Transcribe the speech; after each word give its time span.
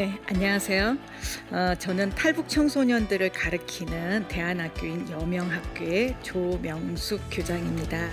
네, 0.00 0.18
안녕하세요. 0.24 0.96
어, 1.50 1.74
저는 1.78 2.08
탈북 2.12 2.48
청소년들을 2.48 3.32
가르치는 3.32 4.28
대안학교인 4.28 5.10
여명학교의 5.10 6.16
조명숙 6.22 7.20
교장입니다. 7.30 8.08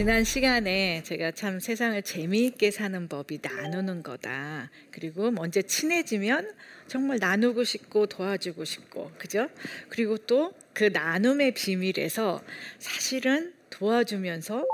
지난 0.00 0.24
시간에 0.24 1.02
제가 1.04 1.30
참 1.32 1.60
세상을 1.60 2.00
재미있게 2.00 2.70
사는 2.70 3.06
법이 3.06 3.40
나누는 3.42 4.02
거다. 4.02 4.70
그리고 4.90 5.30
먼저 5.30 5.60
친해지면 5.60 6.50
정말 6.86 7.18
나누고 7.18 7.64
싶고 7.64 8.06
도와주고 8.06 8.64
싶고, 8.64 9.12
그죠? 9.18 9.50
그리고 9.90 10.16
또 10.16 10.54
그 10.72 10.84
나눔의 10.84 11.52
비밀에서 11.52 12.42
사실은 12.78 13.52
도와주면서 13.68 14.66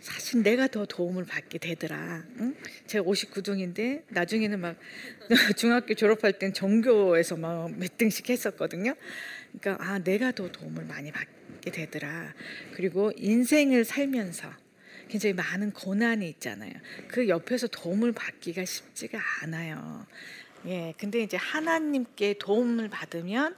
사실 0.00 0.42
내가 0.42 0.68
더 0.68 0.86
도움을 0.86 1.26
받게 1.26 1.58
되더라. 1.58 2.24
응? 2.40 2.54
제가 2.86 3.04
59등인데 3.04 4.04
나중에는 4.08 4.60
막 4.60 4.76
중학교 5.56 5.92
졸업할 5.92 6.38
땐 6.38 6.54
전교에서 6.54 7.36
막 7.36 7.70
몇 7.76 7.98
등씩 7.98 8.30
했었거든요. 8.30 8.94
그러니까 9.60 9.84
아 9.84 9.98
내가 9.98 10.32
더 10.32 10.50
도움을 10.50 10.84
많이 10.84 11.12
받게 11.12 11.70
되더라. 11.70 12.34
그리고 12.74 13.12
인생을 13.16 13.84
살면서 13.84 14.52
굉장히 15.08 15.34
많은 15.34 15.72
고난이 15.72 16.28
있잖아요. 16.30 16.72
그 17.08 17.28
옆에서 17.28 17.68
도움을 17.68 18.12
받기가 18.12 18.64
쉽지가 18.64 19.18
않아요. 19.42 20.06
예, 20.66 20.94
근데 20.98 21.22
이제 21.22 21.36
하나님께 21.36 22.36
도움을 22.38 22.88
받으면 22.88 23.54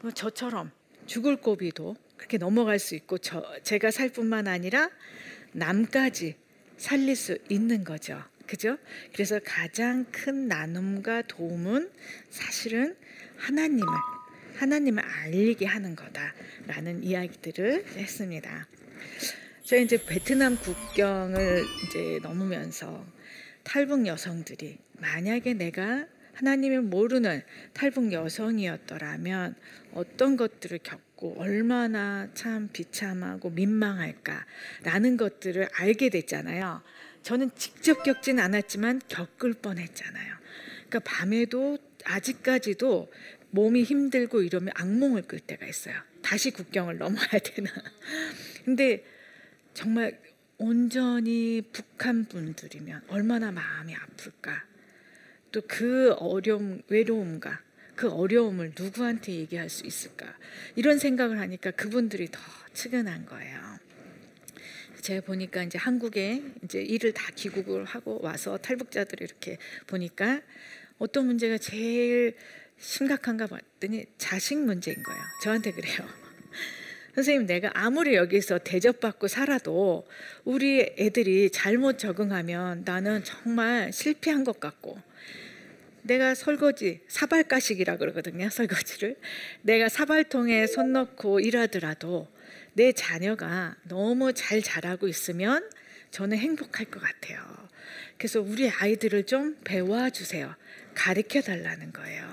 뭐 0.00 0.10
저처럼 0.10 0.70
죽을 1.06 1.36
고비도 1.36 1.96
그렇게 2.16 2.38
넘어갈 2.38 2.78
수 2.78 2.94
있고 2.94 3.18
저 3.18 3.44
제가 3.62 3.90
살 3.90 4.08
뿐만 4.08 4.48
아니라 4.48 4.90
남까지 5.52 6.36
살릴 6.76 7.14
수 7.14 7.38
있는 7.48 7.84
거죠. 7.84 8.22
그죠? 8.46 8.78
그래서 9.12 9.40
가장 9.44 10.06
큰 10.10 10.48
나눔과 10.48 11.22
도움은 11.22 11.90
사실은 12.30 12.96
하나님을 13.36 13.86
하나님을 14.56 15.02
알리게 15.04 15.66
하는 15.66 15.96
거다라는 15.96 17.04
이야기들을 17.04 17.84
했습니다. 17.96 18.66
제가 19.64 19.82
이제 19.82 19.98
베트남 20.04 20.56
국경을 20.56 21.64
이제 21.86 22.18
넘으면서 22.22 23.04
탈북 23.64 24.06
여성들이 24.06 24.78
만약에 24.98 25.54
내가 25.54 26.06
하나님을 26.34 26.82
모르는 26.82 27.42
탈북 27.72 28.12
여성이었더라면 28.12 29.56
어떤 29.92 30.36
것들을 30.36 30.78
겪고 30.82 31.36
얼마나 31.38 32.28
참 32.34 32.68
비참하고 32.72 33.50
민망할까라는 33.50 35.16
것들을 35.16 35.68
알게 35.74 36.10
됐잖아요. 36.10 36.82
저는 37.22 37.50
직접 37.56 38.02
겪진 38.04 38.38
않았지만 38.38 39.00
겪을 39.08 39.54
뻔했잖아요. 39.54 40.34
그러니까 40.88 41.00
밤에도 41.00 41.78
아직까지도 42.04 43.10
몸이 43.56 43.84
힘들고 43.84 44.42
이러면 44.42 44.70
악몽을 44.76 45.22
꿀 45.22 45.40
때가 45.40 45.66
있어요. 45.66 45.94
다시 46.20 46.50
국경을 46.50 46.98
넘어야 46.98 47.26
되나. 47.42 47.70
근데 48.66 49.02
정말 49.72 50.20
온전히 50.58 51.62
북한 51.72 52.26
분들이면 52.26 53.04
얼마나 53.08 53.50
마음이 53.50 53.94
아플까. 53.94 54.64
또 55.52 55.62
그 55.66 56.12
어려움, 56.18 56.82
외로움과 56.88 57.62
그 57.94 58.10
어려움을 58.10 58.74
누구한테 58.78 59.32
얘기할 59.32 59.70
수 59.70 59.86
있을까. 59.86 60.36
이런 60.74 60.98
생각을 60.98 61.40
하니까 61.40 61.70
그분들이 61.70 62.28
더 62.30 62.38
측은한 62.74 63.24
거예요. 63.24 63.78
제가 65.00 65.24
보니까 65.24 65.62
이제 65.62 65.78
한국에 65.78 66.42
이제 66.62 66.82
일을 66.82 67.14
다 67.14 67.30
귀국을 67.34 67.86
하고 67.86 68.20
와서 68.20 68.58
탈북자들을 68.58 69.24
이렇게 69.26 69.56
보니까 69.86 70.42
어떤 70.98 71.26
문제가 71.26 71.56
제일 71.56 72.36
심각한가 72.78 73.46
봤더니 73.46 74.06
자식 74.18 74.58
문제인 74.58 75.02
거예요. 75.02 75.20
저한테 75.42 75.72
그래요. 75.72 75.98
선생님, 77.14 77.46
내가 77.46 77.70
아무리 77.74 78.14
여기서 78.14 78.58
대접받고 78.58 79.28
살아도 79.28 80.06
우리 80.44 80.80
애들이 80.98 81.50
잘못 81.50 81.98
적응하면 81.98 82.82
나는 82.84 83.24
정말 83.24 83.92
실패한 83.92 84.44
것 84.44 84.60
같고, 84.60 84.98
내가 86.02 86.34
설거지, 86.34 87.00
사발가식이라 87.08 87.96
그러거든요, 87.96 88.48
설거지를. 88.50 89.16
내가 89.62 89.88
사발통에 89.88 90.66
손 90.66 90.92
넣고 90.92 91.40
일하더라도 91.40 92.28
내 92.74 92.92
자녀가 92.92 93.74
너무 93.84 94.32
잘 94.32 94.62
자라고 94.62 95.08
있으면 95.08 95.68
저는 96.16 96.38
행복할 96.38 96.86
것 96.86 96.98
같아요. 96.98 97.38
그래서 98.16 98.40
우리 98.40 98.70
아이들을 98.70 99.24
좀 99.26 99.58
배워주세요. 99.64 100.54
가르쳐 100.94 101.42
달라는 101.42 101.92
거예요. 101.92 102.26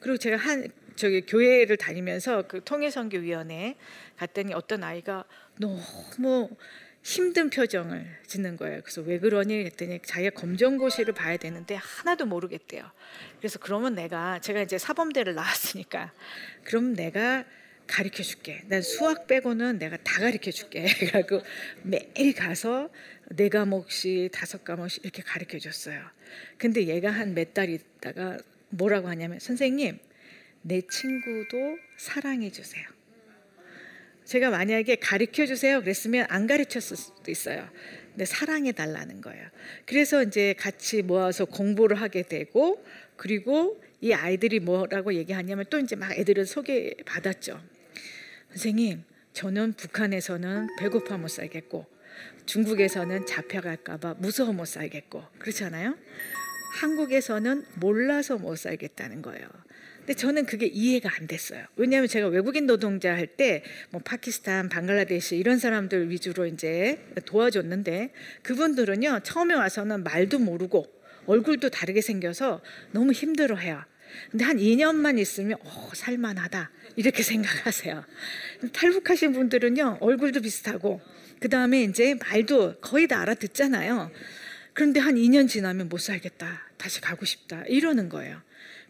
그리고 0.00 0.18
제가 0.18 0.36
한 0.36 0.68
저기 0.96 1.22
교회를 1.22 1.78
다니면서 1.78 2.42
그 2.46 2.62
통일선교위원회 2.62 3.76
갔더니 4.18 4.52
어떤 4.52 4.84
아이가 4.84 5.24
너무 5.58 6.50
힘든 7.02 7.48
표정을 7.48 8.06
짓는 8.26 8.58
거예요. 8.58 8.82
그래서 8.82 9.00
왜 9.00 9.18
그러니 9.18 9.64
했더니 9.64 10.00
자기가 10.04 10.38
검정고시를 10.38 11.14
봐야 11.14 11.38
되는데 11.38 11.76
하나도 11.76 12.26
모르겠대요. 12.26 12.84
그래서 13.38 13.58
그러면 13.58 13.94
내가 13.94 14.40
제가 14.40 14.60
이제 14.60 14.76
사범대를 14.76 15.34
나왔으니까 15.34 16.12
그럼 16.64 16.92
내가 16.92 17.46
가르쳐 17.86 18.22
줄게. 18.22 18.62
난 18.68 18.82
수학 18.82 19.26
빼고는 19.26 19.78
내가 19.78 19.96
다 19.98 20.20
가르쳐 20.20 20.50
줄게. 20.50 20.84
그래갖고 20.98 21.42
매일 21.82 22.34
가서 22.34 22.90
네 23.30 23.48
과목씩 23.48 24.30
다섯 24.32 24.64
과목씩 24.64 25.04
이렇게 25.04 25.22
가르쳐 25.22 25.58
줬어요. 25.58 26.00
근데 26.58 26.86
얘가 26.86 27.10
한 27.10 27.34
몇 27.34 27.54
달 27.54 27.68
있다가 27.70 28.38
뭐라고 28.70 29.08
하냐면 29.08 29.38
선생님 29.38 29.98
내 30.62 30.80
친구도 30.80 31.78
사랑해 31.98 32.50
주세요. 32.50 32.84
제가 34.24 34.50
만약에 34.50 34.96
가르쳐 34.96 35.46
주세요 35.46 35.80
그랬으면 35.80 36.26
안 36.28 36.46
가르쳤을 36.46 36.96
수도 36.96 37.30
있어요. 37.30 37.68
근데 38.12 38.24
사랑해 38.24 38.72
달라는 38.72 39.20
거예요. 39.20 39.46
그래서 39.86 40.22
이제 40.22 40.54
같이 40.58 41.02
모아서 41.02 41.44
공부를 41.44 42.00
하게 42.00 42.22
되고 42.22 42.84
그리고 43.16 43.82
이 44.00 44.12
아이들이 44.12 44.60
뭐라고 44.60 45.14
얘기하냐면 45.14 45.64
또 45.70 45.78
이제 45.78 45.96
막 45.96 46.12
애들을 46.16 46.46
소개 46.46 46.94
받았죠. 47.04 47.60
선생님, 48.52 49.04
저는 49.32 49.72
북한에서는 49.74 50.68
배고파 50.78 51.16
못 51.16 51.28
살겠고 51.28 51.86
중국에서는 52.44 53.24
잡혀갈까봐 53.26 54.16
무서워 54.18 54.52
못 54.52 54.66
살겠고 54.66 55.24
그렇잖아요. 55.38 55.96
한국에서는 56.80 57.64
몰라서 57.76 58.36
못 58.36 58.56
살겠다는 58.56 59.22
거예요. 59.22 59.48
근데 59.98 60.14
저는 60.14 60.46
그게 60.46 60.66
이해가 60.66 61.08
안 61.18 61.26
됐어요. 61.26 61.64
왜냐하면 61.76 62.08
제가 62.08 62.26
외국인 62.28 62.66
노동자 62.66 63.12
할 63.14 63.36
때 63.36 63.62
뭐 63.90 64.02
파키스탄, 64.04 64.68
방글라데시 64.68 65.36
이런 65.36 65.58
사람들 65.58 66.10
위주로 66.10 66.44
이제 66.46 67.02
도와줬는데 67.24 68.12
그분들은요 68.42 69.20
처음에 69.22 69.54
와서는 69.54 70.02
말도 70.02 70.40
모르고 70.40 70.86
얼굴도 71.26 71.70
다르게 71.70 72.00
생겨서 72.02 72.60
너무 72.90 73.12
힘들어해요. 73.12 73.82
근데 74.30 74.44
한 74.44 74.56
2년만 74.56 75.18
있으면 75.18 75.58
어, 75.62 75.90
살만하다 75.94 76.70
이렇게 76.96 77.22
생각하세요. 77.22 78.04
탈북하신 78.72 79.32
분들은요 79.32 79.98
얼굴도 80.00 80.40
비슷하고 80.40 81.00
그 81.40 81.48
다음에 81.48 81.82
이제 81.82 82.14
말도 82.14 82.80
거의 82.80 83.08
다 83.08 83.20
알아듣잖아요. 83.20 84.10
그런데 84.74 85.00
한 85.00 85.16
2년 85.16 85.48
지나면 85.48 85.88
못 85.88 85.98
살겠다. 85.98 86.62
다시 86.78 87.00
가고 87.00 87.24
싶다. 87.24 87.64
이러는 87.66 88.08
거예요. 88.08 88.40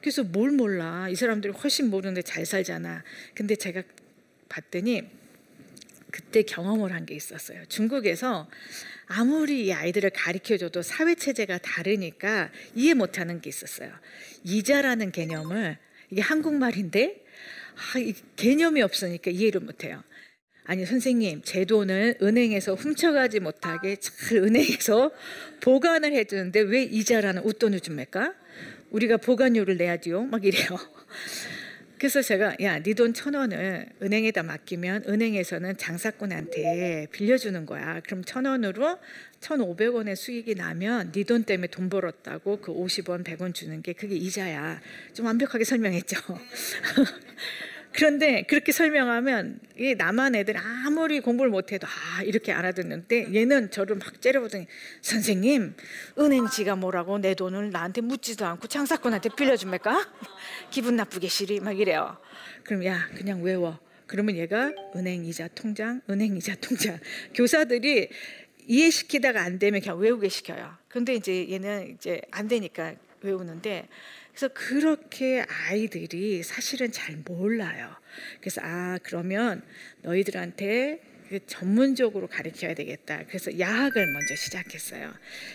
그래서 0.01 0.23
뭘 0.23 0.51
몰라. 0.51 1.09
이 1.09 1.15
사람들이 1.17 1.53
훨씬 1.55 1.89
모르는데 1.91 2.23
잘 2.23 2.45
살잖아. 2.47 3.03
근데 3.35 3.57
제가 3.57 3.83
봤더니 4.49 5.03
그때 6.11 6.43
경험을 6.43 6.93
한 6.93 7.07
게 7.07 7.15
있었어요. 7.15 7.65
중국에서 7.69 8.49
아무리 9.15 9.67
이 9.67 9.73
아이들을 9.73 10.11
가르쳐 10.11 10.57
줘도 10.57 10.81
사회 10.81 11.15
체제가 11.15 11.59
다르니까 11.59 12.51
이해 12.75 12.95
못 12.95 13.19
하는 13.19 13.43
게 13.43 13.51
있었어요. 13.51 13.93
이자라는 14.45 15.13
개념을 15.13 15.77
이게 16.11 16.23
한국말인데 16.23 17.23
아, 17.95 17.99
이 17.99 18.15
개념이 18.37 18.81
없으니까 18.81 19.31
이해를 19.31 19.61
못 19.61 19.85
해요. 19.85 20.03
아니 20.65 20.87
선생님 20.87 21.43
제 21.45 21.67
돈을 21.67 22.19
은행에서 22.23 22.75
훔쳐가지 22.75 23.41
못하게 23.41 23.97
잘 23.97 24.39
은행에서 24.39 25.11
보관을 25.61 26.13
해주는데 26.15 26.61
왜 26.61 26.83
이자라는 26.85 27.43
웃돈을 27.45 27.81
줍니까? 27.81 28.35
우리가 28.91 29.19
보관료를 29.19 29.77
내야지요. 29.77 30.23
막 30.25 30.45
이래요. 30.45 30.69
그래서 32.03 32.21
제가 32.21 32.57
야, 32.63 32.81
네 32.83 32.95
돈 32.95 33.15
천 33.15 33.35
원을 33.35 33.87
은행에다 34.03 34.43
맡기면 34.43 35.05
은행에서는 35.07 35.77
장사꾼한테 35.77 37.07
빌려주는 37.13 37.65
거야. 37.65 38.01
그럼 38.01 38.25
천 38.25 38.45
원으로 38.45 38.99
천 39.39 39.61
오백 39.61 39.95
원의 39.95 40.17
수익이 40.17 40.57
나면 40.57 41.13
네 41.13 41.23
돈 41.23 41.45
때문에 41.45 41.69
돈 41.69 41.89
벌었다고 41.89 42.61
그 42.61 42.73
오십 42.73 43.09
원, 43.09 43.23
백 43.23 43.41
원 43.41 43.53
주는 43.53 43.81
게 43.83 43.93
그게 43.93 44.17
이자야. 44.17 44.81
좀 45.15 45.27
완벽하게 45.27 45.63
설명했죠. 45.63 46.17
그런데 47.95 48.43
그렇게 48.49 48.73
설명하면 48.73 49.61
이 49.79 49.95
남한 49.95 50.35
애들 50.35 50.57
아무리 50.57 51.21
공부를 51.21 51.51
못해도 51.51 51.87
아 51.87 52.23
이렇게 52.23 52.51
알아듣는데 52.51 53.35
얘는 53.35 53.71
저를 53.71 53.97
막 53.97 54.19
째려보더니 54.21 54.67
선생님 55.03 55.75
은행 56.19 56.49
지가 56.49 56.75
뭐라고 56.77 57.19
내 57.19 57.35
돈을 57.35 57.71
나한테 57.71 58.01
묻지도 58.01 58.47
않고 58.47 58.67
장사꾼한테 58.69 59.29
빌려줍니까? 59.37 60.09
기분 60.73 60.97
나쁘게 60.97 61.29
시리 61.29 61.61
막 61.61 61.79
이래요. 61.79 62.17
그럼 62.65 62.85
야 62.87 63.07
그냥 63.15 63.43
외워. 63.43 63.79
그러면 64.07 64.37
얘가 64.37 64.73
은행이자 64.97 65.49
통장, 65.49 66.01
은행이자 66.09 66.57
통장. 66.63 66.99
교사들이 67.35 68.09
이해시키다가 68.67 69.43
안 69.43 69.59
되면 69.59 69.83
그냥 69.83 69.99
외우게 69.99 70.31
시켜요. 70.31 70.75
근데 70.89 71.15
이제 71.15 71.47
얘는 71.51 71.95
이제 71.95 72.23
안 72.31 72.49
되니까 72.49 72.95
외우는데 73.21 73.87
그래서 74.31 74.49
그렇게 74.49 75.45
아이들이 75.69 76.43
사실은 76.43 76.91
잘 76.91 77.17
몰라요. 77.17 77.95
그래서 78.41 78.63
아 78.65 78.99
그러면 79.03 79.63
너희들한테 80.01 81.03
그 81.29 81.41
전문적으로 81.47 82.29
가르쳐야 82.29 82.75
되겠다. 82.75 83.25
그래서 83.27 83.59
야학을 83.59 84.13
먼저 84.13 84.37
시작했어요. 84.37 85.13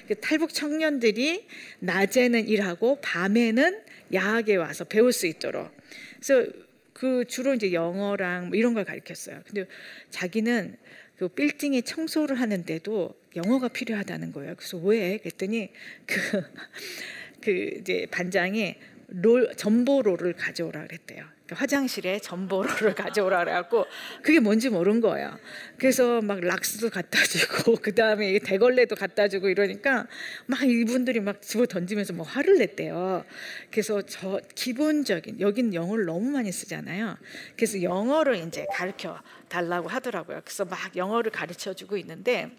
그 0.07 0.15
탈북 0.19 0.53
청년들이 0.53 1.47
낮에는 1.79 2.47
일하고 2.47 2.99
밤에는 3.01 3.81
야학에 4.13 4.55
와서 4.55 4.83
배울 4.83 5.11
수 5.11 5.27
있도록. 5.27 5.71
그래서 6.15 6.49
그 6.93 7.25
주로 7.25 7.53
이제 7.53 7.73
영어랑 7.73 8.49
뭐 8.49 8.57
이런 8.57 8.73
걸 8.73 8.83
가르쳤어요. 8.83 9.41
근데 9.45 9.67
자기는 10.09 10.77
그 11.17 11.27
빌딩에 11.27 11.81
청소를 11.81 12.39
하는데도 12.39 13.15
영어가 13.35 13.67
필요하다는 13.69 14.31
거예요. 14.33 14.55
그래서 14.55 14.77
왜? 14.77 15.17
그랬더니 15.17 15.71
그, 16.05 16.15
그 17.41 17.51
이제 17.79 18.07
반장이 18.09 18.75
롤 19.09 19.53
전보로를 19.55 20.33
가져오라 20.33 20.85
그랬대요. 20.87 21.36
그러니까 21.47 21.55
화장실에 21.55 22.19
전보로를 22.19 22.93
가져오라 22.95 23.39
그래갖고 23.39 23.85
그게 24.21 24.39
뭔지 24.39 24.69
모른 24.69 24.99
거예요. 24.99 25.39
그래서 25.77 26.21
막 26.21 26.41
락스도 26.41 26.89
갖다 26.89 27.23
주고 27.23 27.77
그 27.81 27.95
다음에 27.95 28.37
대걸레도 28.39 28.95
갖다 28.95 29.29
주고 29.29 29.47
이러니까 29.47 30.07
막 30.45 30.61
이분들이 30.61 31.21
막 31.21 31.41
집어 31.41 31.65
던지면서 31.65 32.13
뭐 32.13 32.25
화를 32.25 32.57
냈대요. 32.57 33.23
그래서 33.71 34.01
저 34.01 34.41
기본적인 34.55 35.39
여긴 35.39 35.73
영어를 35.73 36.05
너무 36.05 36.29
많이 36.31 36.51
쓰잖아요. 36.51 37.17
그래서 37.55 37.81
영어를 37.81 38.35
이제 38.35 38.67
가르쳐 38.73 39.17
달라고 39.47 39.87
하더라고요. 39.87 40.41
그래서 40.43 40.65
막 40.65 40.95
영어를 40.97 41.31
가르쳐 41.31 41.73
주고 41.73 41.95
있는데 41.97 42.51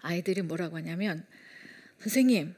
아이들이 0.00 0.42
뭐라고 0.42 0.76
하냐면 0.76 1.24
선생님 2.00 2.56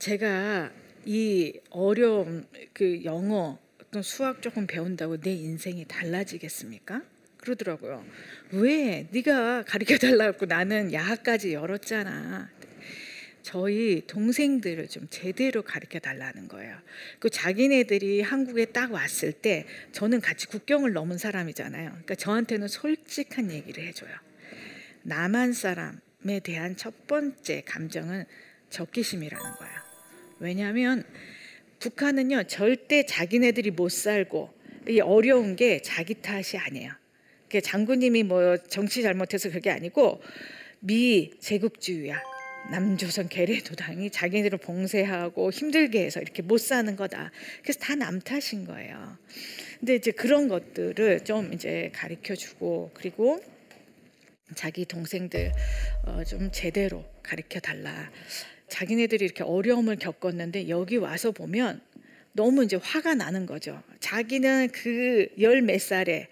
제가 0.00 0.72
이 1.04 1.60
어려움 1.70 2.44
그 2.72 3.04
영어 3.04 3.58
어떤 3.98 4.02
수학 4.04 4.42
조금 4.42 4.68
배운다고 4.68 5.16
내 5.18 5.32
인생이 5.32 5.84
달라지겠습니까? 5.86 7.02
그러더라고요. 7.38 8.04
왜 8.52 9.08
네가 9.10 9.64
가르쳐 9.64 9.98
달라고 9.98 10.46
나는 10.46 10.92
야학까지 10.92 11.52
열었잖아. 11.52 12.48
저희 13.42 14.04
동생들을 14.06 14.86
좀 14.88 15.08
제대로 15.10 15.62
가르쳐 15.62 15.98
달라는 15.98 16.46
거예요. 16.46 16.78
그 17.18 17.28
자기네들이 17.28 18.20
한국에 18.20 18.66
딱 18.66 18.92
왔을 18.92 19.32
때 19.32 19.66
저는 19.90 20.20
같이 20.20 20.46
국경을 20.46 20.92
넘은 20.92 21.18
사람이잖아요. 21.18 21.88
그러니까 21.88 22.14
저한테는 22.14 22.68
솔직한 22.68 23.50
얘기를 23.50 23.84
해줘요. 23.84 24.14
남한 25.02 25.54
사람에 25.54 26.38
대한 26.44 26.76
첫 26.76 27.08
번째 27.08 27.62
감정은 27.66 28.26
적기심이라는 28.70 29.44
거예요. 29.44 29.74
왜냐하면 30.38 31.04
북한은요 31.78 32.44
절대 32.44 33.04
자기네들이 33.04 33.70
못 33.70 33.90
살고 33.90 34.52
이 34.88 35.00
어려운 35.00 35.54
게 35.56 35.80
자기 35.82 36.14
탓이 36.14 36.56
아니에요. 36.56 36.92
그 37.50 37.60
장군님이 37.60 38.24
뭐 38.24 38.56
정치 38.56 39.02
잘못해서 39.02 39.50
그게 39.50 39.70
아니고 39.70 40.20
미 40.80 41.30
제국주의야. 41.40 42.20
남조선 42.70 43.28
계례도당이 43.28 44.10
자기네들을 44.10 44.58
봉쇄하고 44.58 45.50
힘들게 45.50 46.04
해서 46.04 46.20
이렇게 46.20 46.42
못 46.42 46.58
사는 46.58 46.94
거다. 46.96 47.30
그래서 47.62 47.78
다 47.78 47.94
남 47.94 48.20
탓인 48.20 48.66
거예요. 48.66 49.16
근데 49.78 49.94
이제 49.94 50.10
그런 50.10 50.48
것들을 50.48 51.24
좀 51.24 51.52
이제 51.54 51.90
가르쳐 51.94 52.34
주고 52.34 52.90
그리고 52.92 53.40
자기 54.54 54.84
동생들 54.84 55.52
어, 56.06 56.24
좀 56.24 56.50
제대로 56.52 57.04
가르쳐 57.22 57.60
달라. 57.60 58.10
자기네들이 58.68 59.24
이렇게 59.24 59.42
어려움을 59.44 59.96
겪었는데 59.96 60.68
여기 60.68 60.96
와서 60.96 61.30
보면 61.32 61.80
너무 62.32 62.64
이제 62.64 62.76
화가 62.76 63.14
나는 63.14 63.46
거죠. 63.46 63.82
자기는 64.00 64.68
그 64.68 65.28
열 65.40 65.62
몇 65.62 65.80
살에 65.80 66.28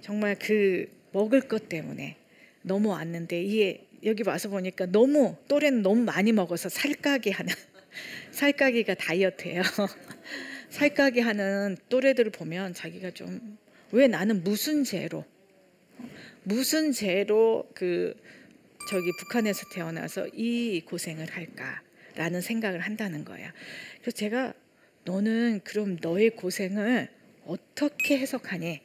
정말 0.00 0.36
그 0.38 0.86
먹을 1.12 1.40
것 1.42 1.68
때문에 1.68 2.16
넘어왔는데 2.62 3.42
이게 3.42 3.86
여기 4.04 4.22
와서 4.24 4.48
보니까 4.48 4.86
너무 4.86 5.36
또래는 5.48 5.82
너무 5.82 6.02
많이 6.04 6.32
먹어서 6.32 6.68
살까기 6.68 7.30
하는 7.30 7.52
살까기가 8.32 8.94
다이어트예요. 8.94 9.62
살까기 10.70 11.20
하는 11.20 11.76
또래들을 11.88 12.32
보면 12.32 12.74
자기가 12.74 13.10
좀 13.10 13.58
왜 13.92 14.06
나는 14.06 14.44
무슨 14.44 14.84
죄로 14.84 15.24
무슨 16.42 16.92
죄로 16.92 17.68
그 17.74 18.14
저기 18.88 19.12
북한에서 19.18 19.68
태어나서 19.70 20.28
이 20.28 20.82
고생을 20.84 21.26
할까라는 21.30 22.40
생각을 22.40 22.80
한다는 22.80 23.24
거예요. 23.24 23.50
그래서 24.00 24.16
제가 24.16 24.54
너는 25.04 25.60
그럼 25.64 25.96
너의 26.00 26.30
고생을 26.30 27.08
어떻게 27.44 28.18
해석하니? 28.18 28.80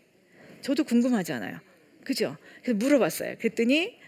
저도 0.61 0.83
궁금하잖아요. 0.83 1.59
그죠? 2.03 2.37
그래서 2.61 2.77
물어봤어요. 2.77 3.37
그랬더니 3.37 3.99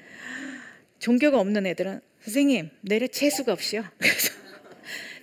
종교가 1.00 1.40
없는 1.40 1.66
애들은 1.66 2.02
선생님 2.22 2.70
내래 2.82 3.08
재수가 3.08 3.52
없이요. 3.52 3.84
그래서 3.98 4.34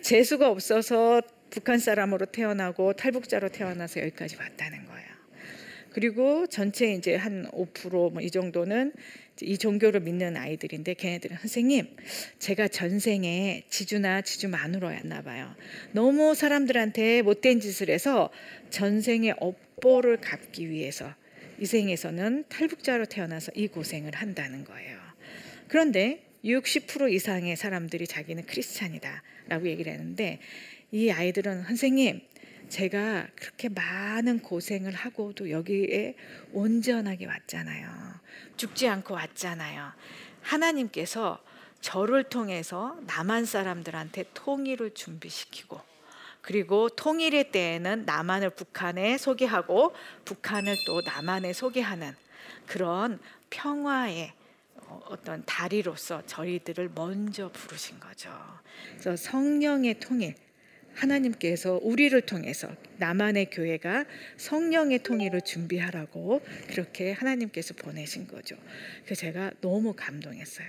재수가 0.02 0.48
없어서 0.48 1.22
북한 1.50 1.78
사람으로 1.78 2.26
태어나고 2.26 2.94
탈북자로 2.94 3.48
태어나서 3.48 4.00
여기까지 4.00 4.36
왔다는 4.36 4.84
거예요. 4.86 5.14
그리고 5.90 6.46
전체 6.48 6.92
이제 6.92 7.14
한 7.14 7.48
5%뭐 7.52 8.20
이 8.20 8.30
정도는 8.30 8.92
이 9.40 9.58
종교를 9.58 10.00
믿는 10.00 10.36
아이들인데 10.36 10.94
걔네들은 10.94 11.38
선생님 11.38 11.96
제가 12.38 12.68
전생에 12.68 13.64
지주나 13.68 14.22
지주 14.22 14.48
마누라였나 14.48 15.22
봐요. 15.22 15.54
너무 15.92 16.34
사람들한테 16.34 17.22
못된 17.22 17.60
짓을 17.60 17.90
해서 17.90 18.30
전생의 18.70 19.34
업보를 19.40 20.18
갚기 20.18 20.70
위해서 20.70 21.12
이 21.58 21.66
생에서는 21.66 22.44
탈북자로 22.48 23.06
태어나서 23.06 23.52
이 23.54 23.68
고생을 23.68 24.12
한다는 24.14 24.64
거예요. 24.64 24.98
그런데 25.68 26.24
60% 26.44 27.12
이상의 27.12 27.56
사람들이 27.56 28.06
자기는 28.06 28.44
크리스찬이다라고 28.46 29.66
얘기를 29.66 29.92
하는데 29.92 30.38
이 30.92 31.10
아이들은 31.10 31.64
선생님 31.64 32.20
제가 32.68 33.26
그렇게 33.36 33.68
많은 33.68 34.40
고생을 34.40 34.92
하고도 34.92 35.50
여기에 35.50 36.16
온전하게 36.52 37.26
왔잖아요. 37.26 37.88
죽지 38.56 38.88
않고 38.88 39.14
왔잖아요. 39.14 39.92
하나님께서 40.42 41.42
저를 41.80 42.24
통해서 42.24 42.98
남한 43.06 43.44
사람들한테 43.44 44.24
통일을 44.34 44.94
준비시키고 44.94 45.80
그리고 46.40 46.88
통일의 46.90 47.52
때에는 47.52 48.04
남한을 48.04 48.50
북한에 48.50 49.16
소개하고 49.18 49.94
북한을 50.24 50.76
또 50.86 51.00
남한에 51.02 51.52
소개하는 51.52 52.14
그런 52.66 53.18
평화의 53.50 54.32
어떤 55.06 55.42
다리로서 55.44 56.22
저희들을 56.26 56.90
먼저 56.94 57.50
부르신 57.50 57.98
거죠. 57.98 58.30
그래서 58.98 59.16
성령의 59.16 60.00
통일, 60.00 60.34
하나님께서 60.94 61.80
우리를 61.82 62.18
통해서 62.22 62.74
남한의 62.98 63.50
교회가 63.50 64.04
성령의 64.36 65.00
통일을 65.02 65.42
준비하라고 65.42 66.40
그렇게 66.68 67.12
하나님께서 67.12 67.74
보내신 67.74 68.26
거죠. 68.26 68.56
그래서 69.04 69.20
제가 69.20 69.52
너무 69.60 69.94
감동했어요. 69.94 70.66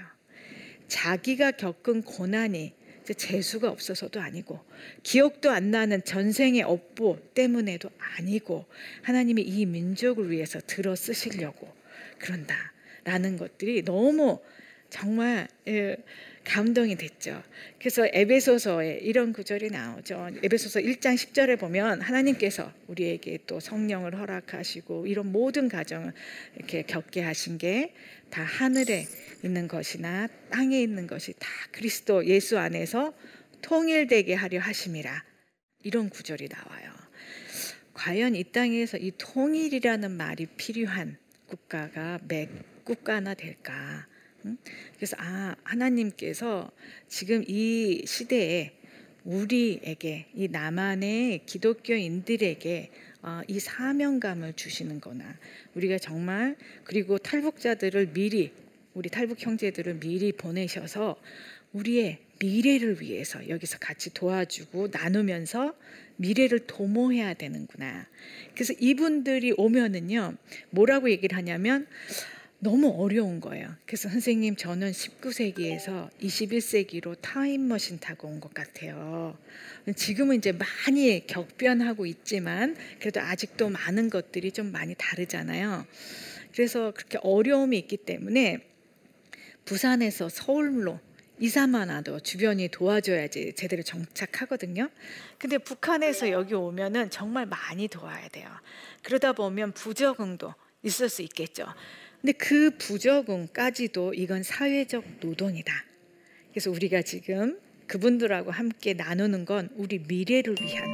자기가 0.88 1.52
겪은 1.52 2.04
고난이 2.04 2.74
재수가 3.14 3.70
없어서도 3.70 4.20
아니고 4.20 4.60
기억도 5.04 5.52
안 5.52 5.70
나는 5.70 6.04
전생의 6.04 6.64
업보 6.64 7.20
때문에도 7.36 7.92
아니고 8.18 8.66
하나님이 9.04 9.44
이 9.44 9.66
민족을 9.66 10.32
위해서 10.32 10.60
들어 10.66 10.96
쓰시려고 10.96 11.72
그런다라는 12.18 13.38
것들이 13.38 13.84
너무 13.84 14.40
정말 14.90 15.48
예, 15.68 15.98
감동이 16.46 16.96
됐죠. 16.96 17.42
그래서 17.80 18.08
에베소서에 18.12 19.00
이런 19.02 19.34
구절이 19.34 19.72
나오죠. 19.72 20.30
에베소서 20.44 20.80
1장 20.80 21.16
10절에 21.16 21.60
보면 21.60 22.02
하나님께서 22.02 22.72
우리에게 22.88 23.40
또 23.48 23.60
성령을 23.60 24.18
허락하시고 24.18 25.08
이런 25.08 25.32
모든 25.32 25.68
가정을 25.68 26.14
이렇게 26.56 26.84
겪게 26.84 27.22
하신 27.22 27.58
게 27.58 27.94
다 28.30 28.44
하늘에 28.44 29.08
있는 29.44 29.68
것이나 29.68 30.28
땅에 30.50 30.82
있는 30.82 31.08
것이 31.08 31.34
다 31.40 31.48
그리스도 31.72 32.26
예수 32.26 32.58
안에서 32.60 33.14
통일되게 33.62 34.34
하려 34.34 34.60
하심이라. 34.60 35.24
이런 35.84 36.10
구절이 36.10 36.50
나와요. 36.50 36.92
과연 37.94 38.36
이 38.36 38.44
땅에서 38.44 38.98
이 38.98 39.14
통일이라는 39.18 40.12
말이 40.12 40.48
필요한 40.58 41.18
국가가 41.48 42.20
몇 42.28 42.50
국가나 42.84 43.36
될까? 43.36 44.06
그래서 44.96 45.16
아 45.20 45.56
하나님께서 45.64 46.72
지금 47.08 47.44
이 47.48 48.04
시대에 48.06 48.74
우리에게 49.24 50.28
이 50.36 50.48
남한의 50.48 51.46
기독교인들에게 51.46 52.92
어, 53.24 53.42
이 53.48 53.60
사명감을 53.60 54.54
주시는거나 54.54 55.26
우리가 55.74 55.98
정말 55.98 56.56
그리고 56.84 57.18
탈북자들을 57.18 58.14
미리 58.14 58.52
우리 58.94 59.10
탈북 59.10 59.44
형제들을 59.44 60.00
미리 60.00 60.32
보내셔서 60.32 61.18
우리의 61.74 62.20
미래를 62.40 63.02
위해서 63.02 63.48
여기서 63.50 63.78
같이 63.80 64.14
도와주고 64.14 64.90
나누면서 64.92 65.76
미래를 66.18 66.60
도모해야 66.60 67.34
되는구나. 67.34 68.08
그래서 68.54 68.74
이분들이 68.80 69.54
오면은요, 69.58 70.36
뭐라고 70.70 71.10
얘기를 71.10 71.38
하냐면, 71.38 71.88
너무 72.60 72.90
어려운 72.98 73.42
거예요. 73.42 73.70
그래서 73.86 74.10
선생님 74.10 74.56
저는 74.56 74.92
19세기에서 74.92 76.10
21세기로 76.20 77.16
타임머신 77.22 78.00
타고 78.00 78.28
온 78.28 78.40
것 78.40 78.54
같아요. 78.54 79.38
지금은 79.96 80.38
이제 80.38 80.52
많이 80.52 81.26
격변하고 81.28 82.06
있지만 82.06 82.76
그래도 83.00 83.22
아직도 83.22 83.70
많은 83.70 84.10
것들이 84.10 84.52
좀 84.52 84.72
많이 84.72 84.96
다르잖아요. 84.98 85.86
그래서 86.54 86.92
그렇게 86.96 87.20
어려움이 87.22 87.78
있기 87.80 87.98
때문에 87.98 88.60
부산에서 89.66 90.30
서울로 90.30 91.00
이사만 91.40 91.90
와도 91.90 92.22
주변이 92.22 92.70
도와줘야지 92.70 93.54
제대로 93.56 93.84
정착하거든요. 93.84 94.90
근데 95.38 95.58
북한에서 95.58 96.32
여기 96.32 96.54
오면은 96.54 97.10
정말 97.10 97.46
많이 97.46 97.90
도와야 97.90 98.28
돼요. 98.30 98.48
그러다 99.04 99.34
보면 99.34 99.74
부적응도 99.74 100.54
있을 100.84 101.10
수 101.10 101.22
있겠죠. 101.24 101.66
근데 102.26 102.40
그 102.40 102.72
부적응까지도 102.80 104.16
이건 104.16 104.42
사회적 104.42 105.06
노동이다. 105.20 105.72
그래서 106.50 106.72
우리가 106.72 107.04
지금 107.04 107.60
그분들하고 107.86 108.50
함께 108.50 108.96
나누는 108.96 109.46
건 109.46 109.70
우리 109.76 110.00
미래를 110.00 110.56
위한 110.60 110.90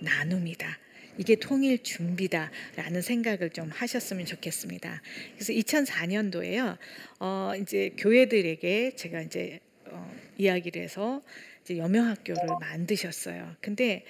나눔이다. 0.00 0.78
이게 1.16 1.36
통일 1.36 1.82
준비다라는 1.82 3.00
생각을 3.00 3.48
좀 3.48 3.70
하셨으면 3.70 4.26
좋겠습니다. 4.26 5.00
그래서 5.36 5.54
2004년도에요. 5.54 6.76
어 7.18 7.52
이제 7.58 7.88
교회들에게 7.96 8.94
제가 8.94 9.22
이제 9.22 9.60
어, 9.86 10.14
이야기를 10.36 10.82
해서 10.82 11.22
이제 11.62 11.78
여명학교를 11.78 12.42
만드셨어요. 12.60 13.56
근데 13.62 14.04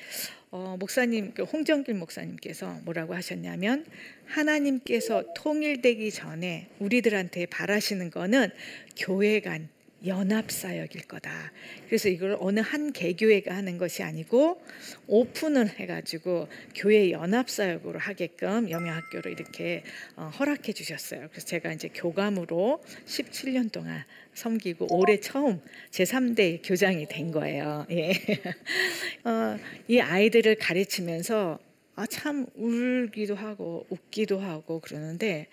어, 0.56 0.76
목사님 0.78 1.34
그 1.34 1.42
홍정길 1.42 1.94
목사님께서 1.94 2.78
뭐라고 2.84 3.16
하셨냐면 3.16 3.84
하나님께서 4.26 5.24
통일되기 5.34 6.12
전에 6.12 6.68
우리들한테 6.78 7.46
바라시는 7.46 8.12
거는 8.12 8.50
교회 8.96 9.40
간 9.40 9.68
연합 10.06 10.52
사역일 10.52 11.08
거다. 11.08 11.50
그래서 11.88 12.08
이걸 12.08 12.36
어느 12.38 12.60
한 12.60 12.92
개교회가 12.92 13.52
하는 13.52 13.78
것이 13.78 14.04
아니고 14.04 14.62
오픈을 15.08 15.68
해가지고 15.70 16.46
교회 16.76 17.10
연합 17.10 17.50
사역으로 17.50 17.98
하게끔 17.98 18.70
영양학교를 18.70 19.32
이렇게 19.32 19.82
어, 20.14 20.30
허락해 20.38 20.72
주셨어요. 20.72 21.26
그래서 21.30 21.46
제가 21.46 21.72
이제 21.72 21.88
교감으로 21.92 22.80
17년 23.06 23.72
동안 23.72 24.04
섬기고 24.34 24.88
올해 24.90 25.20
처음 25.20 25.60
제 25.90 26.04
3대 26.04 26.60
교장이 26.64 27.06
된 27.06 27.30
거예요. 27.30 27.86
예. 27.90 28.12
어, 29.24 29.56
이 29.88 30.00
아이들을 30.00 30.56
가르치면서 30.56 31.58
아, 31.96 32.06
참 32.06 32.46
울기도 32.56 33.36
하고 33.36 33.86
웃기도 33.88 34.40
하고 34.40 34.80
그러는데 34.80 35.46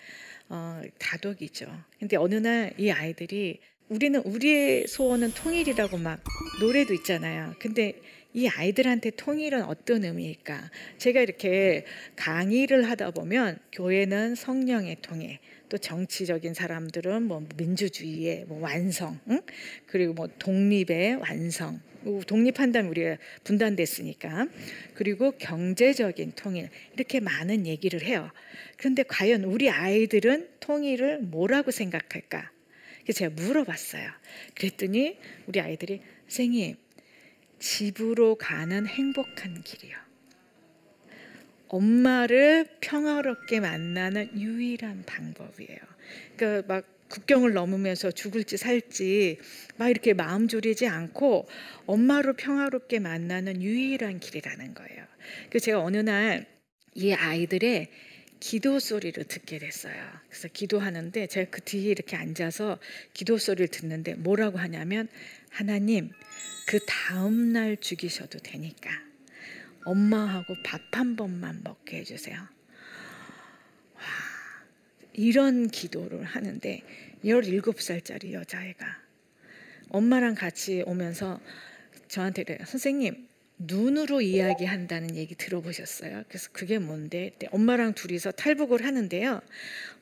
어, 0.48 0.82
다독이죠. 0.98 1.66
근데 1.98 2.16
어느 2.16 2.34
날 2.34 2.72
이 2.78 2.90
아이들이 2.90 3.60
우리는 3.88 4.20
우리의 4.20 4.86
소원은 4.88 5.32
통일이라고 5.34 5.98
막 5.98 6.22
노래도 6.60 6.94
있잖아요. 6.94 7.54
근데 7.58 8.00
이 8.34 8.48
아이들한테 8.48 9.10
통일은 9.10 9.62
어떤 9.64 10.04
의미일까? 10.04 10.70
제가 10.96 11.20
이렇게 11.20 11.84
강의를 12.16 12.88
하다 12.88 13.10
보면 13.10 13.58
교회는 13.72 14.34
성령의 14.34 14.96
통일, 15.02 15.38
또 15.72 15.78
정치적인 15.78 16.52
사람들은 16.52 17.22
뭐 17.22 17.46
민주주의의 17.56 18.44
뭐 18.44 18.60
완성, 18.60 19.18
응? 19.30 19.40
그리고 19.86 20.12
뭐 20.12 20.28
독립의 20.38 21.14
완성, 21.14 21.80
독립한다면 22.26 22.90
우리가 22.90 23.16
분단됐으니까 23.44 24.48
그리고 24.92 25.30
경제적인 25.38 26.32
통일 26.36 26.68
이렇게 26.92 27.20
많은 27.20 27.66
얘기를 27.66 28.02
해요. 28.02 28.30
그런데 28.76 29.02
과연 29.02 29.44
우리 29.44 29.70
아이들은 29.70 30.50
통일을 30.60 31.20
뭐라고 31.20 31.70
생각할까? 31.70 32.50
그래서 33.04 33.20
제가 33.20 33.34
물어봤어요. 33.34 34.10
그랬더니 34.54 35.16
우리 35.46 35.58
아이들이 35.58 36.02
선생님 36.28 36.76
집으로 37.58 38.34
가는 38.34 38.86
행복한 38.86 39.62
길이요. 39.62 40.01
엄마를 41.72 42.68
평화롭게 42.80 43.58
만나는 43.60 44.38
유일한 44.38 45.02
방법이에요. 45.04 45.78
그러니까 46.36 46.74
막 46.74 46.84
국경을 47.08 47.52
넘으면서 47.52 48.10
죽을지 48.10 48.56
살지 48.56 49.38
막 49.76 49.88
이렇게 49.88 50.14
마음 50.14 50.48
졸이지 50.48 50.86
않고 50.86 51.48
엄마를 51.86 52.34
평화롭게 52.34 53.00
만나는 53.00 53.60
유일한 53.60 54.20
길이라는 54.20 54.74
거예요. 54.74 55.04
그래서 55.50 55.64
제가 55.64 55.80
어느 55.80 55.96
날 55.96 56.52
이 56.94 57.12
아이들의 57.12 57.88
기도 58.40 58.80
소리를 58.80 59.22
듣게 59.24 59.58
됐어요. 59.58 59.94
그래서 60.28 60.48
기도하는데 60.48 61.26
제가 61.28 61.50
그 61.50 61.60
뒤에 61.62 61.90
이렇게 61.90 62.16
앉아서 62.16 62.78
기도 63.14 63.38
소리를 63.38 63.68
듣는데 63.68 64.14
뭐라고 64.14 64.58
하냐면 64.58 65.08
하나님 65.50 66.10
그 66.66 66.80
다음 66.86 67.52
날 67.52 67.76
죽이셔도 67.76 68.40
되니까 68.40 68.90
엄마하고 69.84 70.54
밥 70.64 70.82
한 70.92 71.16
번만 71.16 71.60
먹게 71.64 71.98
해주세요. 71.98 72.36
와, 72.38 74.02
이런 75.14 75.68
기도를 75.68 76.22
하는데 76.24 76.82
17살짜리 77.24 78.32
여자애가 78.32 78.86
엄마랑 79.88 80.34
같이 80.34 80.82
오면서 80.86 81.40
저한테 82.08 82.44
그래요. 82.44 82.58
선생님 82.66 83.28
눈으로 83.58 84.20
이야기한다는 84.20 85.16
얘기 85.16 85.34
들어보셨어요? 85.34 86.24
그래서 86.28 86.50
그게 86.52 86.78
뭔데? 86.78 87.32
엄마랑 87.50 87.94
둘이서 87.94 88.32
탈북을 88.32 88.84
하는데요. 88.84 89.40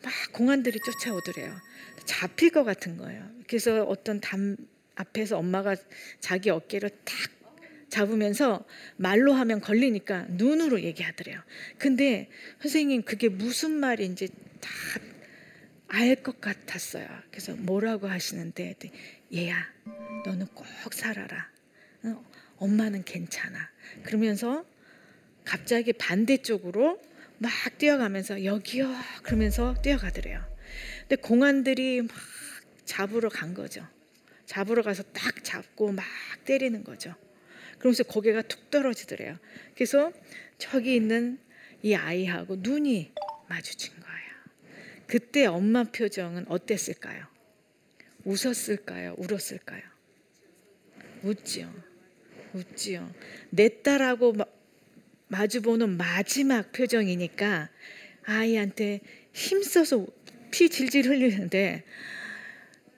막 0.03 0.13
공안들이 0.33 0.79
쫓아오더래요. 0.81 1.57
잡힐 2.05 2.51
것 2.51 2.65
같은 2.65 2.97
거예요. 2.97 3.29
그래서 3.47 3.85
어떤 3.85 4.21
담 4.21 4.57
앞에서 4.97 5.39
엄마가 5.39 5.77
자기 6.21 6.51
어깨를 6.51 6.91
탁 7.05 7.15
잡으면서 7.91 8.65
말로 8.97 9.33
하면 9.35 9.61
걸리니까 9.61 10.27
눈으로 10.31 10.81
얘기하더래요. 10.83 11.41
근데 11.79 12.31
선생님 12.63 13.03
그게 13.03 13.29
무슨 13.29 13.73
말인지 13.73 14.29
다 14.61 14.71
알 15.93 16.15
것 16.23 16.41
같았어요. 16.41 17.07
그래서 17.31 17.55
뭐라고 17.57 18.07
하시는데 18.07 18.77
얘야 19.35 19.57
너는 20.25 20.47
꼭 20.55 20.95
살아라. 20.95 21.51
엄마는 22.59 23.03
괜찮아. 23.05 23.59
그러면서 24.05 24.65
갑자기 25.45 25.93
반대쪽으로 25.93 27.01
막 27.39 27.51
뛰어가면서 27.79 28.45
여기요 28.45 28.95
그러면서 29.25 29.75
뛰어가더래요. 29.83 30.45
근데 31.01 31.17
공안들이 31.17 32.03
막 32.03 32.11
잡으러 32.85 33.29
간 33.29 33.53
거죠. 33.55 33.85
잡으러 34.47 34.83
가서 34.83 35.03
딱 35.13 35.43
잡고 35.43 35.91
막 35.93 36.05
때리는 36.45 36.85
거죠. 36.85 37.15
그러면서 37.81 38.05
고개가 38.05 38.43
툭 38.43 38.71
떨어지더래요. 38.71 39.39
그래서 39.75 40.13
저기 40.59 40.95
있는 40.95 41.39
이 41.83 41.95
아이하고 41.95 42.57
눈이 42.61 43.13
마주친 43.49 43.93
거예요. 43.95 44.31
그때 45.07 45.47
엄마 45.47 45.85
표정은 45.85 46.47
어땠을까요? 46.49 47.27
웃었을까요? 48.25 49.17
울었을까요? 49.17 49.83
웃지요. 51.23 51.75
웃지요. 52.53 53.13
내 53.49 53.83
딸하고 53.83 54.35
마주보는 55.29 55.97
마지막 55.97 56.71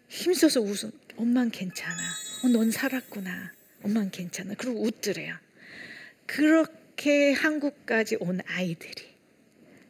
힘써서 0.09 0.61
웃음. 0.61 0.91
엄만 1.17 1.51
괜찮아. 1.51 1.97
어, 2.45 2.49
넌 2.49 2.71
살았구나. 2.71 3.53
엄만 3.83 4.11
괜찮아. 4.11 4.55
그리고 4.57 4.83
웃더래요. 4.83 5.37
그렇게 6.27 7.33
한국까지 7.33 8.17
온 8.21 8.41
아이들이 8.47 9.13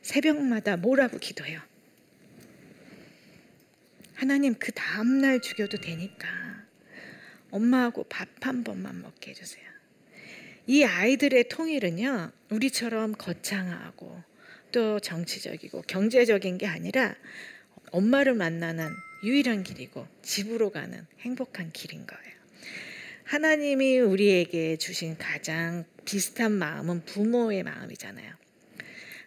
새벽마다 0.02 0.76
뭐라고 0.76 1.18
기도해요. 1.18 1.60
하나님 4.14 4.54
그 4.54 4.72
다음날 4.72 5.40
죽여도 5.40 5.78
되니까 5.78 6.28
엄마하고 7.50 8.04
밥 8.04 8.28
한 8.42 8.64
번만 8.64 9.00
먹게 9.02 9.30
해주세요. 9.30 9.64
이 10.66 10.84
아이들의 10.84 11.48
통일은요, 11.48 12.30
우리처럼 12.50 13.12
거창하고 13.12 14.22
또 14.72 15.00
정치적이고 15.00 15.82
경제적인 15.82 16.58
게 16.58 16.66
아니라 16.66 17.14
엄마를 17.90 18.34
만나는 18.34 18.90
유일한 19.24 19.62
길이고 19.62 20.06
집으로 20.22 20.70
가는 20.70 21.06
행복한 21.20 21.72
길인 21.72 22.06
거예요. 22.06 22.32
하나님이 23.32 23.98
우리에게 23.98 24.76
주신 24.76 25.16
가장 25.16 25.86
비슷한 26.04 26.52
마음은 26.52 27.06
부모의 27.06 27.62
마음이잖아요. 27.62 28.30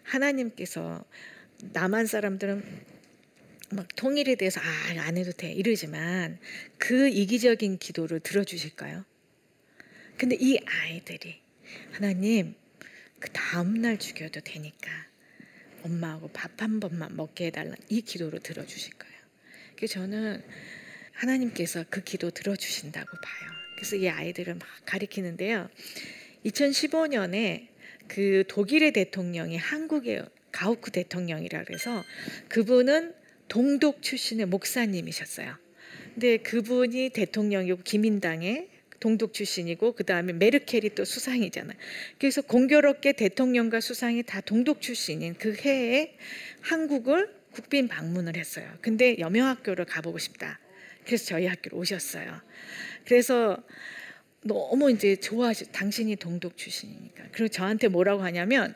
하나님께서 0.04 1.04
남한 1.72 2.06
사람들은 2.06 2.84
막 3.72 3.88
통일에 3.96 4.36
대해서 4.36 4.60
아, 4.60 5.00
안 5.00 5.16
해도 5.16 5.32
돼 5.32 5.50
이러지만 5.50 6.38
그 6.78 7.08
이기적인 7.08 7.78
기도를 7.78 8.20
들어주실까요? 8.20 9.04
근데 10.16 10.36
이 10.38 10.60
아이들이 10.64 11.40
하나님 11.90 12.54
그 13.18 13.28
다음 13.32 13.74
날 13.80 13.98
죽여도 13.98 14.38
되니까 14.42 14.88
엄마하고 15.82 16.28
밥 16.28 16.62
한 16.62 16.78
번만 16.78 17.16
먹게 17.16 17.46
해달라 17.46 17.74
이 17.88 18.02
기도를 18.02 18.38
들어주실 18.38 18.94
거예요. 18.94 19.16
그래서 19.74 19.94
저는 19.94 20.44
하나님께서 21.14 21.84
그 21.90 22.04
기도 22.04 22.30
들어주신다고 22.30 23.10
봐요. 23.10 23.55
그래서 23.76 23.96
이 23.96 24.08
아이들을 24.08 24.54
막 24.54 24.66
가리키는데요. 24.84 25.68
2015년에 26.44 27.68
그 28.08 28.44
독일의 28.48 28.92
대통령이 28.92 29.56
한국의 29.56 30.24
가우크 30.52 30.90
대통령이라 30.90 31.64
그래서 31.64 32.02
그분은 32.48 33.14
동독 33.48 34.02
출신의 34.02 34.46
목사님이셨어요. 34.46 35.56
근데 36.14 36.38
그분이 36.38 37.10
대통령이고 37.10 37.82
기민당의 37.82 38.68
동독 39.00 39.34
출신이고 39.34 39.92
그 39.92 40.04
다음에 40.04 40.32
메르켈이 40.32 40.94
또 40.94 41.04
수상이잖아요. 41.04 41.76
그래서 42.18 42.40
공교롭게 42.40 43.12
대통령과 43.12 43.80
수상이 43.80 44.22
다 44.22 44.40
동독 44.40 44.80
출신인 44.80 45.34
그 45.34 45.54
해에 45.54 46.16
한국을 46.62 47.34
국빈 47.52 47.88
방문을 47.88 48.36
했어요. 48.36 48.66
근데 48.80 49.18
여명학교를 49.18 49.84
가보고 49.84 50.18
싶다. 50.18 50.58
그래서 51.04 51.26
저희 51.26 51.46
학교로 51.46 51.78
오셨어요. 51.78 52.40
그래서 53.06 53.56
너무 54.42 54.90
이제 54.90 55.16
좋아하시. 55.16 55.72
당신이 55.72 56.16
동독 56.16 56.56
출신이니까. 56.56 57.24
그리고 57.32 57.48
저한테 57.48 57.88
뭐라고 57.88 58.22
하냐면 58.22 58.74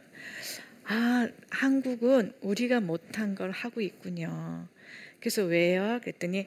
아 0.84 1.28
한국은 1.50 2.32
우리가 2.40 2.80
못한 2.80 3.34
걸 3.34 3.50
하고 3.50 3.80
있군요. 3.80 4.66
그래서 5.20 5.44
왜요? 5.44 6.00
그랬더니 6.02 6.46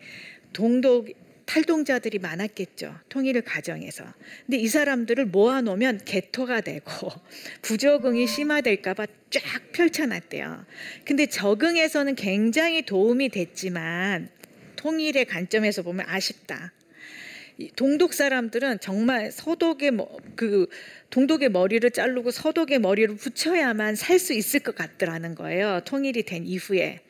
동독 0.51 1.09
탈동자들이 1.45 2.19
많았겠죠. 2.19 2.95
통일을 3.09 3.41
가정해서. 3.41 4.05
근데 4.45 4.57
이 4.57 4.67
사람들을 4.67 5.25
모아놓으면 5.25 6.01
개토가 6.05 6.61
되고 6.61 7.11
부적응이 7.61 8.27
심화될까봐 8.27 9.05
쫙 9.29 9.41
펼쳐놨대요. 9.73 10.65
근데 11.05 11.25
적응에서는 11.25 12.15
굉장히 12.15 12.85
도움이 12.85 13.29
됐지만 13.29 14.29
통일의 14.75 15.25
관점에서 15.25 15.81
보면 15.81 16.05
아쉽다. 16.07 16.71
동독 17.75 18.13
사람들은 18.13 18.79
정말 18.79 19.31
서독의 19.31 19.91
그 20.35 20.67
동독의 21.11 21.49
머리를 21.49 21.89
자르고 21.91 22.31
서독의 22.31 22.79
머리를 22.79 23.15
붙여야만 23.15 23.95
살 23.95 24.19
수 24.19 24.33
있을 24.33 24.61
것 24.61 24.75
같더라는 24.75 25.35
거예요. 25.35 25.81
통일이 25.85 26.23
된 26.23 26.45
이후에 26.45 27.01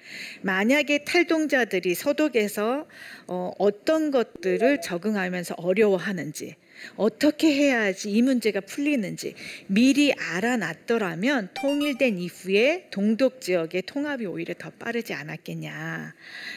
만약에 0.42 1.06
탈동자들이 1.06 1.94
서독에서 1.96 2.88
어, 3.28 3.52
어떤 3.60 4.10
것들을 4.12 4.82
적응하면서 4.82 5.56
어려워하는지 5.58 6.56
어떻게 6.96 7.54
해야지 7.54 8.12
이 8.12 8.22
문제가 8.22 8.62
풀리는지 8.62 9.36
미리 9.68 10.12
알아놨더라면 10.14 11.50
통일된 11.54 12.18
이후에 12.18 12.88
동독 12.90 13.42
지역의 13.42 13.84
통합이 13.84 14.26
오히려 14.26 14.54
더 14.58 14.72
빠르지 14.72 15.14
않았겠냐. 15.14 16.14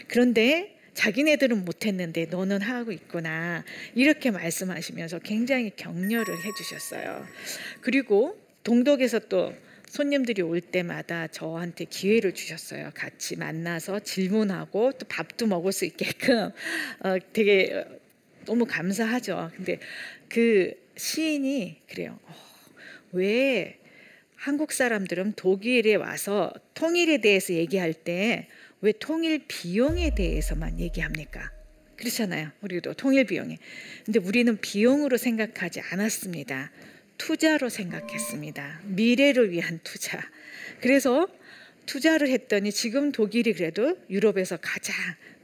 그런데 0.09 0.76
자기네들은 0.97 1.65
못했는데 1.65 2.27
너는 2.27 2.63
하고 2.63 2.91
있구나. 2.91 3.65
이렇게 3.95 4.31
말씀하시면서 4.31 5.21
굉장히 5.21 5.71
격려를 5.77 6.35
해주셨어요. 6.43 7.25
그리고 7.83 8.41
동독에서 8.65 9.21
또 9.29 9.55
손님들이 9.89 10.43
올 10.43 10.61
때마다 10.61 11.29
저한테 11.29 11.85
기회를 11.85 12.35
주셨어요. 12.35 12.91
같이 12.95 13.37
만나서 13.37 14.01
질문하고 14.01 14.93
또 14.93 15.07
밥도 15.07 15.47
먹을 15.47 15.71
수 15.71 15.85
있게끔 15.85 16.51
어, 17.01 17.17
되게 17.33 17.85
너무 18.47 18.65
감사하죠. 18.65 19.51
근데 19.55 19.79
그 20.29 20.73
시인이 20.97 21.83
그래요. 21.89 22.19
어, 22.25 22.35
왜 23.13 23.79
한국 24.35 24.73
사람들은 24.73 25.35
독일에 25.35 25.95
와서 25.97 26.53
통일에 26.75 27.19
대해서 27.19 27.53
얘기할 27.53 27.93
때 27.93 28.49
왜 28.81 28.93
통일 28.99 29.45
비용에 29.49 30.15
대해서만 30.15 30.79
얘기합니까? 30.81 31.51
그렇잖아요. 31.97 32.51
우리도 32.61 32.95
통일 32.95 33.25
비용에. 33.25 33.59
근데 34.05 34.21
우리는 34.21 34.57
비용으로 34.61 35.17
생각하지 35.17 35.81
않았습니다. 35.81 36.71
투자로 37.19 37.69
생각했습니다. 37.69 38.81
미래를 38.85 39.51
위한 39.51 39.81
투자. 39.83 40.21
그래서 40.81 41.27
투자를 41.87 42.29
했더니 42.29 42.73
지금 42.73 43.13
독일이 43.13 43.53
그래도 43.53 43.97
유럽에서 44.11 44.59
가장 44.61 44.95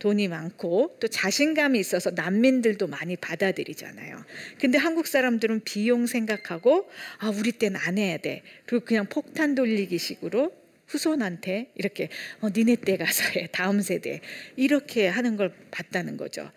돈이 0.01 0.27
많고 0.27 0.97
또 0.99 1.07
자신감이 1.07 1.79
있어서 1.79 2.11
난민들도 2.11 2.88
많이 2.88 3.16
받아들이잖아요. 3.16 4.25
근데 4.61 4.77
한국 4.77 5.07
사람들은 5.07 5.61
비용 5.64 6.07
생각하고 6.07 6.90
아 7.18 7.29
우리 7.29 7.53
때는 7.53 7.79
안 7.81 7.97
해야 7.97 8.18
돼. 8.18 8.42
그리고 8.66 8.85
그냥 8.85 9.07
폭탄 9.07 9.55
돌리기 9.55 9.97
식으로 9.99 10.53
후손한테 10.92 11.72
이렇게 11.74 12.11
어, 12.40 12.48
니네 12.55 12.76
때 12.76 12.96
가서 12.98 13.24
해 13.31 13.48
다음 13.50 13.81
세대 13.81 14.20
이렇게 14.57 15.09
하는 15.09 15.37
걸 15.37 15.55
봤다는 15.70 16.18
거죠. 16.18 16.50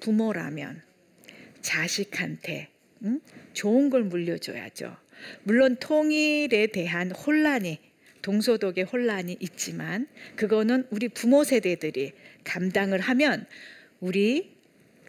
부모라면 0.00 0.82
자식한테 1.62 2.68
응? 3.04 3.20
좋은 3.54 3.88
걸 3.88 4.04
물려줘야죠. 4.04 4.96
물론 5.44 5.76
통일에 5.80 6.66
대한 6.66 7.10
혼란이 7.10 7.78
동서독의 8.20 8.84
혼란이 8.84 9.36
있지만 9.40 10.06
그거는 10.34 10.86
우리 10.90 11.08
부모 11.08 11.42
세대들이 11.42 12.12
감당을 12.44 13.00
하면 13.00 13.46
우리 14.00 14.55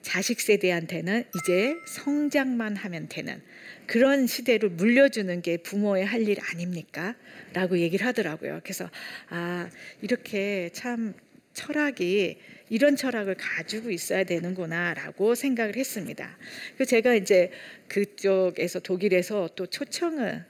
자식 0.08 0.40
세대한테는 0.40 1.26
이제 1.36 1.76
성장만 1.86 2.78
하면 2.78 3.10
되는 3.10 3.42
그런 3.88 4.26
시대를 4.26 4.70
물려주는 4.70 5.42
게 5.42 5.58
부모의 5.58 6.06
할 6.06 6.28
일 6.28 6.38
아닙니까? 6.50 7.14
라고 7.54 7.78
얘기를 7.78 8.06
하더라고요. 8.06 8.62
그래서 8.64 8.90
아, 9.30 9.70
이렇게 10.02 10.70
참 10.72 11.14
철학이 11.54 12.38
이런 12.70 12.96
철학을 12.96 13.36
가지고 13.36 13.92
있어야 13.92 14.24
되는구나라고 14.24 15.36
생각을 15.36 15.76
했습니다. 15.76 16.38
그 16.78 16.86
제가 16.86 17.14
이제 17.16 17.52
그쪽에서 17.90 18.80
독일에서 18.80 19.50
또 19.56 19.66
초청을 19.68 20.46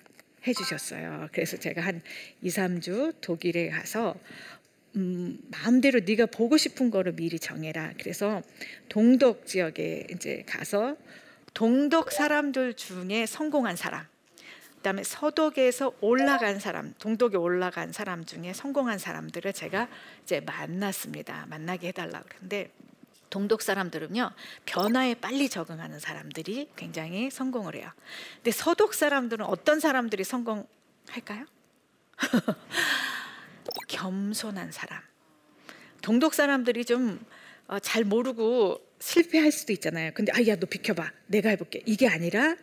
해주셨어요. 0.45 1.29
그래서 1.31 1.57
제가 1.57 1.81
한 1.81 2.01
2, 2.43 2.49
3주 2.49 3.15
독일에 3.21 3.69
가서 3.69 4.15
음, 4.97 5.37
마음대로 5.51 5.99
네가 5.99 6.25
보고 6.25 6.57
싶은 6.57 6.89
거를 6.89 7.13
미리 7.13 7.39
정해라. 7.39 7.93
그래서 7.99 8.41
동독 8.89 9.45
지역에 9.45 10.07
이제 10.11 10.43
가서 10.47 10.97
동독 11.53 12.11
사람들 12.11 12.73
중에 12.73 13.25
성공한 13.27 13.75
사람, 13.75 14.05
그다음에 14.77 15.03
서독에서 15.03 15.93
올라간 16.01 16.59
사람, 16.59 16.93
동독에 16.97 17.37
올라간 17.37 17.93
사람 17.93 18.25
중에 18.25 18.53
성공한 18.53 18.97
사람들을 18.97 19.53
제가 19.53 19.87
이제 20.23 20.39
만났습니다. 20.39 21.45
만나게 21.47 21.89
해달라 21.89 22.23
그런데 22.27 22.71
동독 23.29 23.61
사람들은요 23.61 24.31
변화에 24.65 25.13
빨리 25.15 25.49
적응하는 25.49 25.99
사람들이 25.99 26.69
굉장히 26.75 27.29
성공을 27.29 27.75
해요. 27.75 27.91
근데 28.37 28.51
서독 28.51 28.95
사람들은 28.95 29.45
어떤 29.45 29.79
사람들이 29.79 30.23
성공할까요? 30.23 31.45
겸손한 33.87 34.71
사람. 34.71 35.01
동독 36.01 36.33
사람들이 36.33 36.85
좀잘 36.85 38.03
어, 38.03 38.05
모르고 38.05 38.81
실패할 38.99 39.51
수도 39.51 39.73
있잖아요. 39.73 40.11
근데 40.13 40.31
아야 40.33 40.55
너 40.55 40.65
비켜봐. 40.65 41.11
내가 41.27 41.49
해볼게. 41.49 41.81
이게 41.85 42.07
아니라 42.07 42.55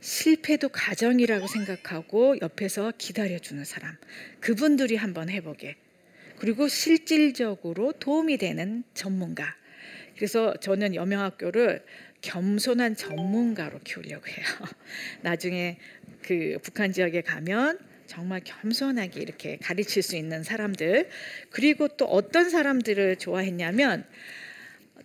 실패도 0.00 0.70
가정이라고 0.70 1.46
생각하고 1.46 2.36
옆에서 2.40 2.92
기다려주는 2.96 3.64
사람. 3.64 3.96
그분들이 4.40 4.96
한번 4.96 5.28
해보게. 5.28 5.76
그리고 6.38 6.68
실질적으로 6.68 7.92
도움이 7.92 8.38
되는 8.38 8.82
전문가. 8.94 9.54
그래서 10.16 10.54
저는 10.56 10.94
여명학교를 10.94 11.84
겸손한 12.22 12.96
전문가로 12.96 13.78
키우려고 13.80 14.26
해요. 14.26 14.46
나중에 15.22 15.78
그 16.22 16.58
북한 16.62 16.92
지역에 16.92 17.20
가면 17.22 17.78
정말 18.10 18.40
겸손하게 18.42 19.20
이렇게 19.20 19.56
가르칠 19.58 20.02
수 20.02 20.16
있는 20.16 20.42
사람들 20.42 21.08
그리고 21.50 21.86
또 21.86 22.06
어떤 22.06 22.50
사람들을 22.50 23.16
좋아했냐면 23.16 24.04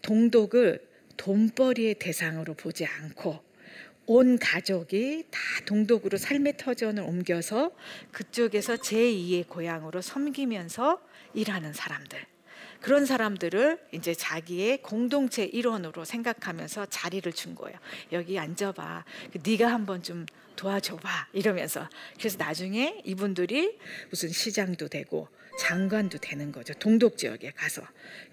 동독을 0.02 0.82
돈벌이의 1.16 1.96
대상으로 2.00 2.56
보지 2.56 2.84
않고 2.84 3.44
온 4.08 4.40
가족이 4.40 5.26
다 5.30 5.40
동독으로 5.66 6.18
삶의 6.18 6.58
터전을 6.58 7.04
옮겨서 7.04 7.76
그쪽에서 8.12 8.78
제2의 8.78 9.48
고향으로 9.50 10.02
섬기면서 10.02 11.00
일하는 11.36 11.74
사람들. 11.74 12.35
그런 12.86 13.08
사람들을 13.08 13.80
이제 13.94 14.14
자기의 14.14 14.84
공동체 14.84 15.44
일원으로 15.44 16.06
생각하면서 16.06 16.86
자리를 16.86 17.34
준 17.34 17.56
거예요. 17.56 17.80
여기 18.12 18.38
앉아봐. 18.38 19.04
네가 19.44 19.66
한번 19.66 20.04
좀 20.04 20.28
도와줘봐. 20.56 21.30
이러면서 21.34 21.90
그래서 22.20 22.38
나중에 22.38 23.02
이분들이 23.04 23.80
무슨 24.12 24.30
시장도 24.30 24.90
되고 24.90 25.28
장관도 25.58 26.18
되는 26.20 26.52
거죠. 26.52 26.74
동독 26.74 27.18
지역에 27.18 27.52
가서. 27.52 27.82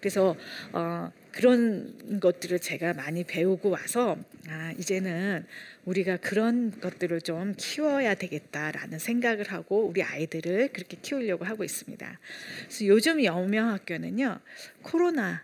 그래서 0.00 0.36
어, 0.72 1.12
그런 1.30 2.20
것들을 2.20 2.58
제가 2.58 2.92
많이 2.94 3.24
배우고 3.24 3.70
와서 3.70 4.18
아, 4.48 4.72
이제는 4.78 5.46
우리가 5.84 6.18
그런 6.18 6.78
것들을 6.80 7.20
좀 7.22 7.54
키워야 7.56 8.14
되겠다라는 8.14 8.98
생각을 8.98 9.50
하고 9.50 9.86
우리 9.86 10.02
아이들을 10.02 10.70
그렇게 10.72 10.96
키우려고 11.00 11.44
하고 11.44 11.64
있습니다. 11.64 12.18
그래서 12.66 12.86
요즘 12.86 13.24
여명학교는요 13.24 14.40
코로나 14.82 15.42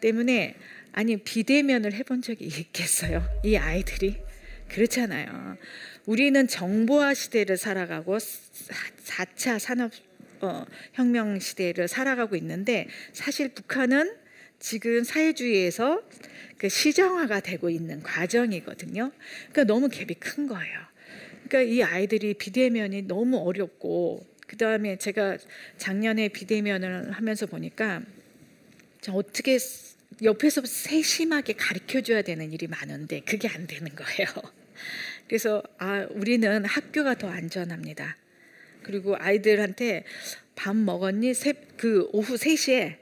때문에 0.00 0.56
아니 0.92 1.16
비대면을 1.18 1.92
해본 1.92 2.22
적이 2.22 2.46
있겠어요? 2.46 3.22
이 3.44 3.56
아이들이 3.56 4.22
그렇잖아요. 4.68 5.56
우리는 6.06 6.46
정보화 6.46 7.14
시대를 7.14 7.56
살아가고 7.56 8.18
4차 8.18 9.58
산업 9.58 9.92
어, 10.40 10.64
혁명 10.94 11.38
시대를 11.38 11.88
살아가고 11.88 12.36
있는데 12.36 12.88
사실 13.12 13.48
북한은 13.48 14.16
지금 14.58 15.04
사회주의에서 15.04 16.02
그 16.58 16.68
시정화가 16.68 17.40
되고 17.40 17.70
있는 17.70 18.02
과정이거든요. 18.02 19.10
그러니까 19.50 19.64
너무 19.64 19.88
갭이 19.88 20.16
큰 20.20 20.46
거예요. 20.46 20.78
그러니까 21.48 21.72
이 21.72 21.82
아이들이 21.82 22.34
비대면이 22.34 23.02
너무 23.02 23.38
어렵고 23.38 24.26
그 24.46 24.56
다음에 24.56 24.96
제가 24.96 25.38
작년에 25.78 26.28
비대면을 26.28 27.12
하면서 27.12 27.46
보니까 27.46 28.02
어떻게 29.08 29.58
옆에서 30.22 30.62
세심하게 30.66 31.54
가르쳐 31.54 32.00
줘야 32.02 32.22
되는 32.22 32.52
일이 32.52 32.66
많은데 32.66 33.20
그게 33.20 33.48
안 33.48 33.66
되는 33.66 33.88
거예요. 33.94 34.26
그래서 35.26 35.62
아 35.78 36.06
우리는 36.10 36.64
학교가 36.64 37.14
더 37.14 37.28
안전합니다. 37.30 38.16
그리고 38.82 39.16
아이들한테 39.18 40.04
밥 40.54 40.76
먹었니? 40.76 41.34
세, 41.34 41.54
그 41.76 42.08
오후 42.12 42.34
3시에 42.34 42.98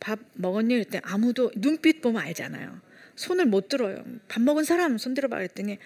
밥 0.00 0.18
먹었니? 0.34 0.78
그때 0.78 1.00
아무도 1.02 1.50
눈빛 1.56 2.00
보면 2.00 2.22
알잖아요. 2.22 2.80
손을 3.16 3.46
못 3.46 3.68
들어요. 3.68 4.04
밥 4.28 4.42
먹은 4.42 4.64
사람 4.64 4.98
손 4.98 5.14
들어봐 5.14 5.36
그랬더니 5.36 5.78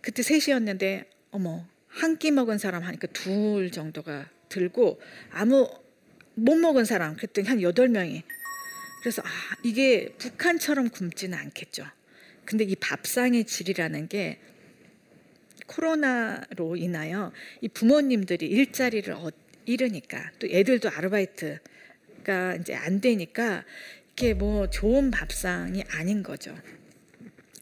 그때 0.00 0.22
3시였는데 0.22 1.06
어머 1.30 1.66
한 1.88 2.18
끼 2.18 2.30
먹은 2.30 2.58
사람 2.58 2.82
하니까 2.82 3.06
둘 3.08 3.70
정도가 3.70 4.28
들고 4.48 5.00
아무 5.30 5.68
못 6.34 6.56
먹은 6.56 6.84
사람 6.84 7.16
그랬더니 7.16 7.48
한 7.48 7.62
여덟 7.62 7.88
명이 7.88 8.22
그래서 9.00 9.22
아 9.22 9.28
이게 9.62 10.14
북한처럼 10.18 10.90
굶지는 10.90 11.38
않겠죠. 11.38 11.86
근데 12.44 12.64
이 12.64 12.76
밥상의 12.76 13.44
질이라는 13.44 14.08
게 14.08 14.38
코로나로 15.66 16.76
인하여 16.76 17.32
이 17.60 17.68
부모님들이 17.68 18.46
일자리를 18.46 19.14
잃으니까 19.64 20.30
또 20.38 20.46
애들도 20.46 20.88
아르바이트가 20.90 22.56
이제 22.60 22.74
안 22.74 23.00
되니까 23.00 23.64
이게 24.12 24.32
뭐 24.32 24.70
좋은 24.70 25.10
밥상이 25.10 25.84
아닌 25.90 26.22
거죠. 26.22 26.56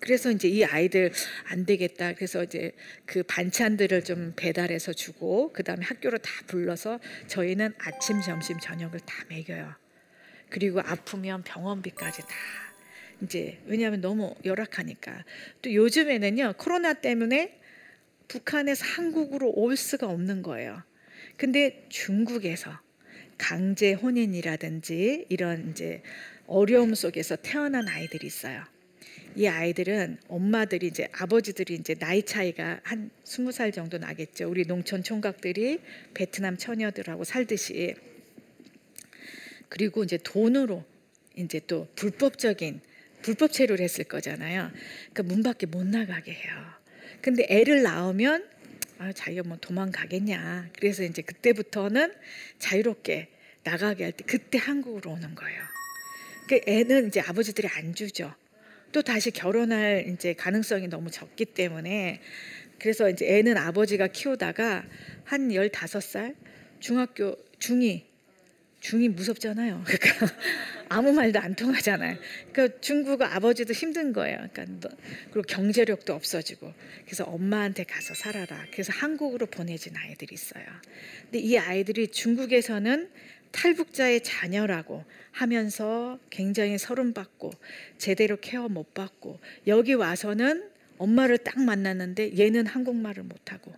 그래서 0.04 0.30
이제 0.30 0.48
이 0.48 0.62
아이들 0.64 1.10
안 1.46 1.64
되겠다. 1.64 2.12
그래서 2.12 2.44
이제 2.44 2.72
그 3.06 3.22
반찬들을 3.22 4.04
좀 4.04 4.34
배달해서 4.36 4.92
주고 4.92 5.50
그다음에 5.52 5.84
학교로 5.84 6.18
다 6.18 6.30
불러서 6.46 7.00
저희는 7.26 7.72
아침, 7.78 8.20
점심, 8.20 8.58
저녁을 8.60 9.00
다 9.00 9.24
먹여요. 9.30 9.74
그리고 10.50 10.80
아프면 10.80 11.42
병원비까지 11.42 12.20
다 12.22 12.28
이제 13.22 13.58
왜냐하면 13.66 14.02
너무 14.02 14.34
열악하니까 14.44 15.24
또 15.62 15.72
요즘에는요 15.72 16.54
코로나 16.58 16.92
때문에 16.92 17.58
북한에서 18.28 18.84
한국으로 18.84 19.50
올 19.50 19.76
수가 19.76 20.08
없는 20.08 20.42
거예요. 20.42 20.82
근데 21.36 21.86
중국에서 21.88 22.78
강제 23.38 23.92
혼인이라든지 23.92 25.26
이런 25.28 25.70
이제 25.70 26.02
어려움 26.46 26.94
속에서 26.94 27.36
태어난 27.36 27.88
아이들이 27.88 28.26
있어요. 28.26 28.64
이 29.36 29.48
아이들은 29.48 30.18
엄마들이 30.28 30.86
이제 30.86 31.08
아버지들이 31.12 31.74
이제 31.74 31.94
나이 31.94 32.22
차이가 32.22 32.80
한 32.84 33.10
스무 33.24 33.50
살 33.50 33.72
정도 33.72 33.98
나겠죠. 33.98 34.48
우리 34.48 34.64
농촌 34.64 35.02
총각들이 35.02 35.80
베트남 36.14 36.56
처녀들하고 36.56 37.24
살듯이 37.24 37.94
그리고 39.68 40.04
이제 40.04 40.18
돈으로 40.22 40.84
이제 41.36 41.60
또 41.66 41.88
불법적인 41.96 42.80
불법 43.22 43.52
체류를 43.52 43.82
했을 43.82 44.04
거잖아요. 44.04 44.70
그러니까 45.12 45.22
문 45.24 45.42
밖에 45.42 45.66
못 45.66 45.84
나가게 45.84 46.32
해요. 46.32 46.73
근데 47.24 47.46
애를 47.48 47.82
낳으면 47.82 48.46
아, 48.98 49.10
자기가 49.10 49.44
뭐 49.44 49.56
도망가겠냐. 49.58 50.68
그래서 50.78 51.04
이제 51.04 51.22
그때부터는 51.22 52.12
자유롭게 52.58 53.28
나가게 53.62 54.04
할 54.04 54.12
때 54.12 54.24
그때 54.26 54.58
한국으로 54.58 55.12
오는 55.12 55.34
거예요. 55.34 55.62
그 56.50 56.60
애는 56.66 57.08
이제 57.08 57.22
아버지들이 57.22 57.66
안 57.68 57.94
주죠. 57.94 58.34
또 58.92 59.00
다시 59.00 59.30
결혼할 59.30 60.04
이제 60.08 60.34
가능성이 60.34 60.88
너무 60.88 61.10
적기 61.10 61.46
때문에 61.46 62.20
그래서 62.78 63.08
이제 63.08 63.38
애는 63.38 63.56
아버지가 63.56 64.08
키우다가 64.08 64.84
한 65.24 65.48
15살 65.48 66.34
중학교 66.78 67.38
중이 67.58 68.04
중이 68.84 69.08
무섭잖아요. 69.08 69.82
그러니까 69.88 70.26
아무 70.90 71.10
말도 71.14 71.40
안 71.40 71.54
통하잖아요. 71.54 72.18
그러니까 72.52 72.80
중국어 72.82 73.24
아버지도 73.24 73.72
힘든 73.72 74.12
거예요. 74.12 74.46
그러니까 74.52 74.90
그리고 75.30 75.42
경제력도 75.48 76.12
없어지고 76.12 76.70
그래서 77.06 77.24
엄마한테 77.24 77.84
가서 77.84 78.12
살아라. 78.12 78.66
그래서 78.70 78.92
한국으로 78.92 79.46
보내진 79.46 79.96
아이들이 79.96 80.34
있어요. 80.34 80.64
근데 81.22 81.38
이 81.38 81.56
아이들이 81.56 82.08
중국에서는 82.08 83.08
탈북자의 83.52 84.22
자녀라고 84.22 85.04
하면서 85.30 86.18
굉장히 86.28 86.76
서름받고 86.76 87.52
제대로 87.96 88.36
케어 88.38 88.68
못 88.68 88.92
받고 88.92 89.40
여기 89.66 89.94
와서는 89.94 90.68
엄마를 90.98 91.38
딱 91.38 91.58
만났는데 91.58 92.36
얘는 92.38 92.66
한국말을 92.66 93.22
못하고 93.22 93.72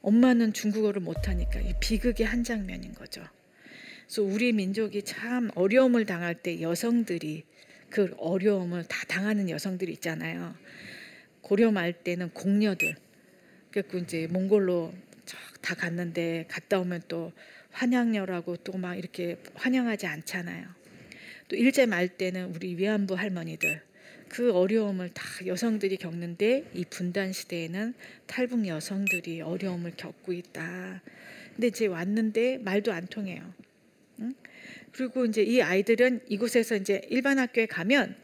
엄마는 0.00 0.54
중국어를 0.54 1.02
못하니까 1.02 1.60
이 1.60 1.74
비극의 1.78 2.24
한 2.24 2.42
장면인 2.42 2.94
거죠. 2.94 3.22
그래서 4.10 4.22
우리 4.24 4.52
민족이 4.52 5.04
참 5.04 5.52
어려움을 5.54 6.04
당할 6.04 6.34
때 6.34 6.60
여성들이 6.60 7.44
그 7.90 8.12
어려움을 8.18 8.82
다 8.82 9.04
당하는 9.06 9.48
여성들이 9.48 9.92
있잖아요. 9.92 10.56
고려 11.42 11.70
말 11.70 11.92
때는 11.92 12.30
공녀들. 12.30 12.96
그래서 13.70 13.98
이제 13.98 14.26
몽골로 14.28 14.92
다 15.60 15.76
갔는데 15.76 16.46
갔다 16.48 16.80
오면 16.80 17.02
또 17.06 17.30
환양녀라고 17.70 18.56
또 18.56 18.76
막 18.78 18.96
이렇게 18.96 19.36
환영하지 19.54 20.08
않잖아요. 20.08 20.66
또 21.46 21.54
일제 21.54 21.86
말 21.86 22.08
때는 22.08 22.52
우리 22.56 22.76
위안부 22.76 23.14
할머니들 23.14 23.80
그 24.28 24.52
어려움을 24.52 25.10
다 25.10 25.22
여성들이 25.46 25.98
겪는데 25.98 26.68
이 26.74 26.84
분단 26.90 27.32
시대에는 27.32 27.94
탈북 28.26 28.66
여성들이 28.66 29.42
어려움을 29.42 29.92
겪고 29.96 30.32
있다. 30.32 31.00
근데 31.54 31.68
이제 31.68 31.86
왔는데 31.86 32.58
말도 32.58 32.92
안 32.92 33.06
통해요. 33.06 33.54
그리고 34.92 35.24
이제 35.24 35.42
이 35.42 35.62
아이들은 35.62 36.20
이곳에서 36.28 36.76
이제 36.76 37.02
일반 37.08 37.38
학교에 37.38 37.66
가면 37.66 38.16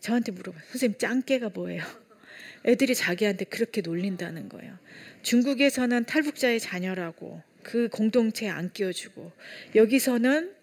저한테 0.00 0.32
물어봐요. 0.32 0.62
선생님 0.70 0.98
짱깨가 0.98 1.50
뭐예요? 1.50 1.82
애들이 2.64 2.94
자기한테 2.94 3.44
그렇게 3.44 3.80
놀린다는 3.80 4.48
거예요. 4.48 4.78
중국에서는 5.22 6.04
탈북자의 6.04 6.60
자녀라고 6.60 7.42
그 7.62 7.88
공동체에 7.88 8.48
안 8.48 8.72
끼워주고 8.72 9.32
여기서는 9.74 10.54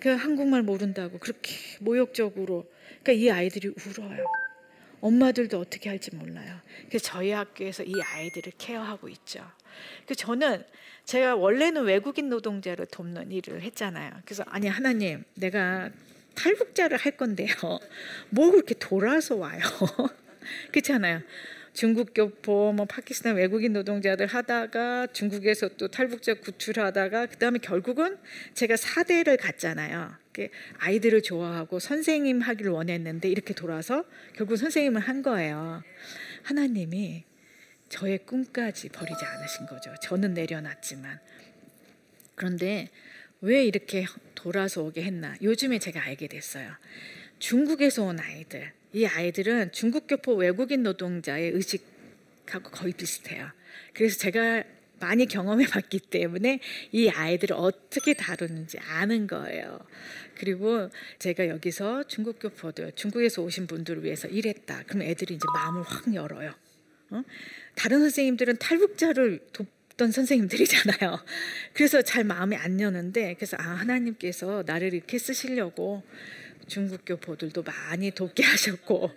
그 0.00 0.10
한국말 0.10 0.62
모른다고 0.62 1.18
그렇게 1.18 1.52
모욕적으로 1.80 2.70
그러니까 3.02 3.12
이 3.12 3.30
아이들이 3.30 3.68
울어요. 3.68 4.24
엄마들도 5.00 5.58
어떻게 5.58 5.88
할지 5.88 6.14
몰라요. 6.14 6.60
그래서 6.88 7.04
저희 7.04 7.30
학교에서 7.30 7.82
이 7.82 7.94
아이들을 8.02 8.52
케어하고 8.58 9.08
있죠. 9.08 9.44
그 10.06 10.14
저는 10.14 10.64
제가 11.04 11.36
원래는 11.36 11.84
외국인 11.84 12.28
노동자를 12.28 12.86
돕는 12.86 13.30
일을 13.30 13.62
했잖아요. 13.62 14.10
그래서 14.24 14.44
아니 14.46 14.68
하나님, 14.68 15.24
내가 15.34 15.90
탈북자를 16.34 16.98
할 16.98 17.16
건데요. 17.16 17.54
뭐 18.30 18.50
그렇게 18.50 18.74
돌아서 18.74 19.36
와요. 19.36 19.60
그렇잖아요. 20.72 21.22
중국 21.72 22.14
교포, 22.14 22.72
뭐 22.72 22.86
파키스탄 22.86 23.36
외국인 23.36 23.74
노동자들 23.74 24.26
하다가 24.26 25.08
중국에서 25.12 25.68
또 25.76 25.88
탈북자 25.88 26.32
구출하다가 26.34 27.26
그다음에 27.26 27.58
결국은 27.58 28.16
제가 28.54 28.76
사대를 28.76 29.36
갔잖아요. 29.36 30.14
아이들을 30.78 31.22
좋아하고 31.22 31.78
선생님 31.78 32.40
하기를 32.40 32.70
원했는데 32.72 33.28
이렇게 33.28 33.54
돌아서 33.54 34.04
결국 34.34 34.56
선생님을 34.56 35.00
한 35.00 35.22
거예요. 35.22 35.82
하나님이 36.42 37.24
저의 37.88 38.18
꿈까지 38.26 38.88
버리지 38.90 39.24
않으신 39.24 39.66
거죠. 39.66 39.94
저는 40.02 40.34
내려놨지만 40.34 41.20
그런데 42.34 42.90
왜 43.40 43.64
이렇게 43.64 44.06
돌아서 44.34 44.82
오게 44.82 45.02
했나? 45.02 45.36
요즘에 45.42 45.78
제가 45.78 46.02
알게 46.02 46.28
됐어요. 46.28 46.72
중국에서 47.38 48.04
온 48.04 48.18
아이들, 48.18 48.72
이 48.92 49.04
아이들은 49.04 49.72
중국 49.72 50.06
교포 50.06 50.34
외국인 50.34 50.82
노동자의 50.82 51.50
의식하고 51.50 52.70
거의 52.70 52.92
비슷해요. 52.92 53.50
그래서 53.92 54.18
제가 54.18 54.64
많이 55.00 55.26
경험해 55.26 55.66
봤기 55.66 56.00
때문에 56.00 56.60
이 56.92 57.08
아이들을 57.08 57.56
어떻게 57.56 58.14
다루는지 58.14 58.78
아는 58.78 59.26
거예요. 59.26 59.80
그리고 60.38 60.90
제가 61.18 61.48
여기서 61.48 62.04
중국 62.04 62.38
교포들, 62.38 62.92
중국에서 62.94 63.42
오신 63.42 63.66
분들을 63.66 64.04
위해서 64.04 64.28
일했다. 64.28 64.84
그럼 64.86 65.02
애들이 65.02 65.34
이제 65.34 65.44
마음을 65.54 65.82
확 65.82 66.14
열어요. 66.14 66.54
어? 67.10 67.22
다른 67.74 68.00
선생님들은 68.00 68.56
탈북자를 68.58 69.40
돕던 69.52 70.12
선생님들이잖아요. 70.12 71.18
그래서 71.72 72.02
잘 72.02 72.24
마음이 72.24 72.56
안 72.56 72.80
여는데 72.80 73.34
그래서 73.34 73.56
아 73.60 73.62
하나님께서 73.62 74.64
나를 74.66 74.94
이렇게 74.94 75.18
쓰시려고 75.18 76.02
중국 76.66 77.04
교포들도 77.04 77.62
많이 77.62 78.10
돕게 78.10 78.42
하셨고 78.44 79.10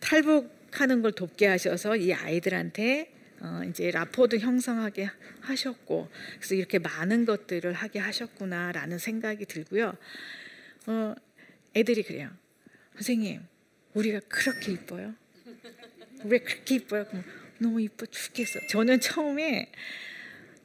탈북하는 0.00 1.02
걸 1.02 1.12
돕게 1.12 1.46
하셔서 1.46 1.96
이 1.96 2.12
아이들한테 2.12 3.21
어, 3.42 3.60
이제 3.68 3.90
라포도 3.90 4.38
형성하게 4.38 5.10
하셨고 5.40 6.08
그래서 6.36 6.54
이렇게 6.54 6.78
많은 6.78 7.24
것들을 7.24 7.72
하게 7.72 7.98
하셨구나라는 7.98 8.98
생각이 8.98 9.46
들고요. 9.46 9.96
어, 10.86 11.14
애들이 11.74 12.04
그래요. 12.04 12.30
선생님, 12.94 13.42
우리가 13.94 14.20
그렇게 14.28 14.72
이뻐요? 14.72 15.14
왜 16.24 16.38
그렇게 16.38 16.76
이뻐요? 16.76 17.04
너무 17.58 17.80
이뻐 17.80 18.06
죽겠어. 18.06 18.60
저는 18.68 19.00
처음에 19.00 19.72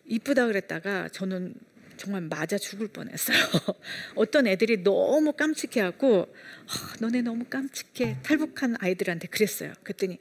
이쁘다 0.05 0.45
그랬다가 0.45 1.09
저는 1.09 1.55
정말 1.97 2.21
맞아 2.21 2.57
죽을 2.57 2.87
뻔했어요. 2.87 3.37
어떤 4.15 4.47
애들이 4.47 4.83
너무 4.83 5.33
깜찍해갖고 5.33 6.33
아, 6.67 6.95
너네 6.99 7.21
너무 7.21 7.45
깜찍해 7.45 8.17
탈북한 8.23 8.75
아이들한테 8.79 9.27
그랬어요. 9.27 9.73
그랬더니 9.83 10.19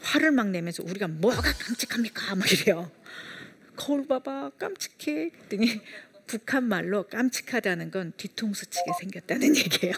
화를 0.00 0.30
막 0.30 0.48
내면서 0.50 0.82
우리가 0.84 1.08
뭐가 1.08 1.42
깜찍합니까? 1.42 2.34
막 2.36 2.50
이래요. 2.52 2.90
거울 3.76 4.06
봐봐 4.06 4.52
깜찍해. 4.58 5.30
그랬더니 5.30 5.80
북한 6.26 6.64
말로 6.64 7.02
깜찍하다는 7.08 7.90
건 7.90 8.12
뒤통수 8.16 8.66
치게 8.66 8.92
생겼다는 9.00 9.54
얘기예요. 9.56 9.94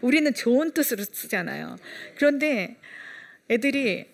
우리는 0.00 0.32
좋은 0.34 0.72
뜻으로 0.72 1.04
쓰잖아요. 1.04 1.76
그런데 2.16 2.76
애들이 3.50 4.13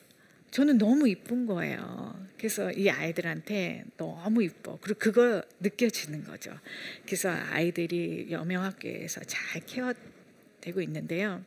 저는 0.51 0.79
너무 0.79 1.09
이쁜 1.09 1.47
거예요. 1.47 2.29
그래서 2.37 2.73
이 2.73 2.89
아이들한테 2.89 3.85
너무 3.97 4.43
이뻐. 4.43 4.79
그리고 4.81 4.99
그거 4.99 5.43
느껴지는 5.61 6.25
거죠. 6.25 6.59
그래서 7.05 7.31
아이들이 7.31 8.29
여명학교에서 8.31 9.21
잘 9.25 9.65
케어되고 9.67 10.81
있는데요. 10.83 11.45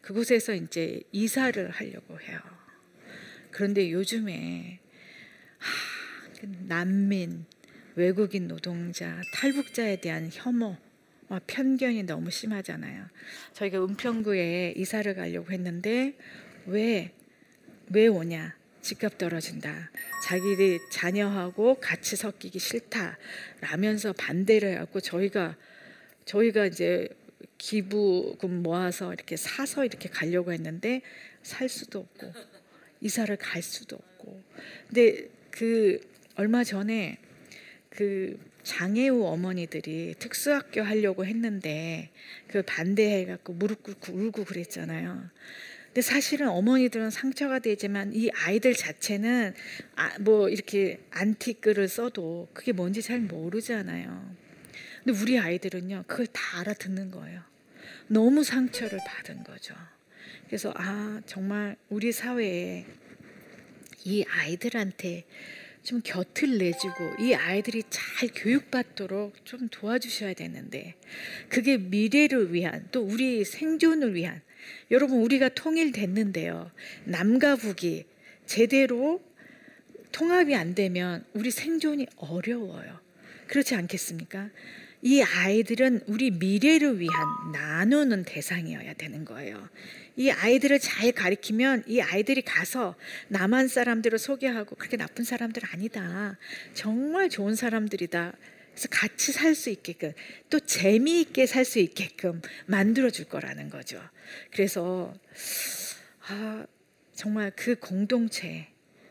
그곳에서 0.00 0.54
이제 0.54 1.02
이사를 1.12 1.70
하려고 1.70 2.20
해요. 2.20 2.40
그런데 3.50 3.90
요즘에 3.90 4.78
하, 5.58 6.40
그 6.40 6.46
난민, 6.66 7.44
외국인 7.96 8.48
노동자, 8.48 9.20
탈북자에 9.34 10.00
대한 10.00 10.30
혐오, 10.32 10.76
편견이 11.46 12.04
너무 12.04 12.30
심하잖아요. 12.30 13.06
저희가 13.52 13.84
은평구에 13.84 14.74
이사를 14.76 15.12
가려고 15.14 15.52
했는데 15.52 16.16
왜 16.66 17.12
왜 17.92 18.06
오냐? 18.06 18.54
집값 18.82 19.18
떨어진다. 19.18 19.90
자기들 20.24 20.78
자녀하고 20.92 21.80
같이 21.80 22.14
섞이기 22.14 22.60
싫다. 22.60 23.18
라면서 23.60 24.12
반대를 24.12 24.72
해갖고 24.74 25.00
저희가 25.00 25.56
저희가 26.24 26.66
이제 26.66 27.08
기부금 27.58 28.62
모아서 28.62 29.12
이렇게 29.12 29.36
사서 29.36 29.84
이렇게 29.84 30.08
가려고 30.08 30.52
했는데 30.52 31.02
살 31.42 31.68
수도 31.68 31.98
없고 31.98 32.32
이사를 33.00 33.34
갈 33.36 33.60
수도 33.60 33.96
없고. 33.96 34.40
근데 34.86 35.28
그 35.50 36.00
얼마 36.36 36.62
전에 36.62 37.18
그 37.88 38.38
장애우 38.62 39.24
어머니들이 39.24 40.14
특수학교 40.20 40.82
하려고 40.82 41.26
했는데 41.26 42.10
그 42.46 42.62
반대해 42.62 43.26
갖고 43.26 43.52
무릎 43.52 43.82
꿇고 43.82 44.12
울고 44.12 44.44
그랬잖아요. 44.44 45.28
근데 45.90 46.02
사실은 46.02 46.48
어머니들은 46.48 47.10
상처가 47.10 47.58
되지만 47.58 48.12
이 48.14 48.30
아이들 48.30 48.74
자체는 48.74 49.54
아, 49.96 50.18
뭐 50.20 50.48
이렇게 50.48 51.00
안티글을 51.10 51.88
써도 51.88 52.48
그게 52.52 52.70
뭔지 52.70 53.02
잘 53.02 53.18
모르잖아요. 53.18 54.36
근데 55.04 55.20
우리 55.20 55.36
아이들은요, 55.36 56.04
그걸 56.06 56.28
다 56.28 56.60
알아듣는 56.60 57.10
거예요. 57.10 57.42
너무 58.06 58.44
상처를 58.44 59.00
받은 59.04 59.42
거죠. 59.42 59.74
그래서 60.46 60.72
아, 60.76 61.20
정말 61.26 61.76
우리 61.88 62.12
사회에 62.12 62.86
이 64.04 64.24
아이들한테 64.28 65.24
좀 65.82 66.02
곁을 66.04 66.58
내주고 66.58 67.16
이 67.18 67.34
아이들이 67.34 67.82
잘 67.90 68.28
교육받도록 68.32 69.44
좀 69.44 69.68
도와주셔야 69.70 70.34
되는데 70.34 70.94
그게 71.48 71.78
미래를 71.78 72.52
위한 72.52 72.86
또 72.92 73.02
우리 73.02 73.44
생존을 73.44 74.14
위한 74.14 74.40
여러분 74.90 75.20
우리가 75.20 75.50
통일됐는데요. 75.50 76.70
남과 77.04 77.56
북이 77.56 78.04
제대로 78.46 79.22
통합이 80.12 80.54
안 80.54 80.74
되면 80.74 81.24
우리 81.34 81.50
생존이 81.50 82.06
어려워요. 82.16 83.00
그렇지 83.46 83.74
않겠습니까? 83.74 84.50
이 85.02 85.22
아이들은 85.22 86.02
우리 86.06 86.30
미래를 86.30 87.00
위한 87.00 87.16
나누는 87.52 88.24
대상이어야 88.24 88.94
되는 88.94 89.24
거예요. 89.24 89.68
이 90.16 90.30
아이들을 90.30 90.78
잘 90.78 91.12
가리키면 91.12 91.84
이 91.86 92.00
아이들이 92.00 92.42
가서 92.42 92.96
남한 93.28 93.68
사람들을 93.68 94.18
소개하고 94.18 94.76
그렇게 94.76 94.96
나쁜 94.96 95.24
사람들 95.24 95.62
아니다. 95.72 96.36
정말 96.74 97.30
좋은 97.30 97.54
사람들이다. 97.54 98.34
그래서 98.80 98.88
같이 98.90 99.32
살 99.32 99.54
수 99.54 99.68
있게끔 99.68 100.12
또 100.48 100.58
재미있게 100.58 101.44
살 101.44 101.66
수 101.66 101.80
있게끔 101.80 102.40
만들어 102.64 103.10
줄 103.10 103.26
거라는 103.26 103.68
거죠. 103.68 104.00
그래서 104.52 105.12
아, 106.26 106.64
정말 107.14 107.52
그 107.54 107.74
공동체 107.74 108.68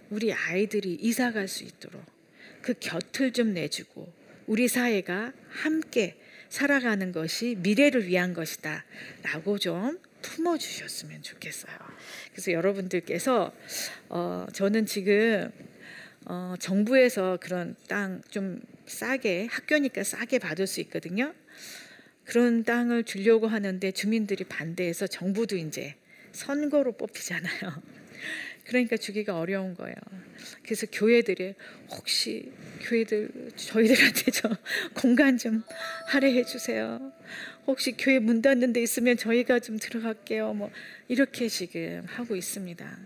우리 0.10 0.34
아이들이 0.34 0.96
이사 1.00 1.32
갈 1.32 1.48
수 1.48 1.64
있도록 1.66 2.04
그 2.64 2.74
곁을 2.80 3.32
좀 3.32 3.54
내주고 3.54 4.12
우리 4.48 4.68
사회가 4.68 5.34
함께 5.50 6.20
살아가는 6.50 7.12
것이 7.12 7.56
미래를 7.60 8.08
위한 8.08 8.34
것이다 8.34 8.84
라고 9.22 9.60
좀 9.60 10.00
품어주셨으면 10.24 11.22
좋겠어요. 11.22 11.76
그래서 12.32 12.52
여러분들께서 12.54 13.54
어, 14.10 14.48
저는 14.52 14.88
지금 14.88 15.52
어, 16.32 16.54
정부에서 16.60 17.40
그런 17.42 17.76
땅 17.88 18.22
좀 18.30 18.62
싸게 18.86 19.48
학교니까 19.50 20.04
싸게 20.04 20.38
받을 20.38 20.68
수 20.68 20.80
있거든요. 20.82 21.34
그런 22.24 22.64
땅을 22.64 23.04
주려고 23.04 23.48
하는데 23.48 23.92
주민들이 23.92 24.44
반대해서 24.44 25.08
정부도 25.08 25.58
이제 25.58 25.96
선거로 26.32 26.92
뽑히잖아요. 26.92 27.82
그러니까 28.66 28.96
주기가 28.98 29.40
어려운 29.40 29.74
거예요. 29.74 29.96
그래서 30.62 30.86
교회들이 30.92 31.56
혹시 31.90 32.52
교회들 32.82 33.52
저희들한테 33.56 34.30
저 34.30 34.56
공간 34.94 35.40
좀 35.40 35.64
할애해 36.06 36.44
주세요. 36.46 37.12
혹시 37.66 37.94
교회 37.94 38.20
문 38.20 38.44
닫는 38.44 38.74
데 38.74 38.84
있으면 38.84 39.18
저희가 39.18 39.60
좀 39.60 39.80
들어갈게요. 39.80 40.54
뭐 40.54 40.70
이렇게 41.08 41.48
지금 41.50 42.04
하고 42.06 42.36
있습니다. 42.36 43.00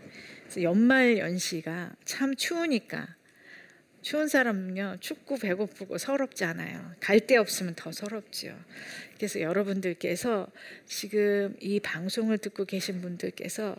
연말 0.62 1.18
연시가 1.18 1.96
참 2.06 2.36
추우니까 2.36 3.16
추운 4.02 4.28
사람은요 4.28 4.98
춥고 5.00 5.38
배고프고 5.38 5.98
서럽지 5.98 6.44
않아요. 6.44 6.94
갈 7.00 7.20
데 7.26 7.38
없으면 7.38 7.76
더 7.76 7.92
서럽지요. 7.92 8.60
그래서 9.16 9.40
여러분들께서 9.40 10.52
지금 10.86 11.56
이 11.62 11.80
방송을 11.80 12.38
듣고 12.38 12.66
계신 12.66 13.02
분들께서 13.02 13.78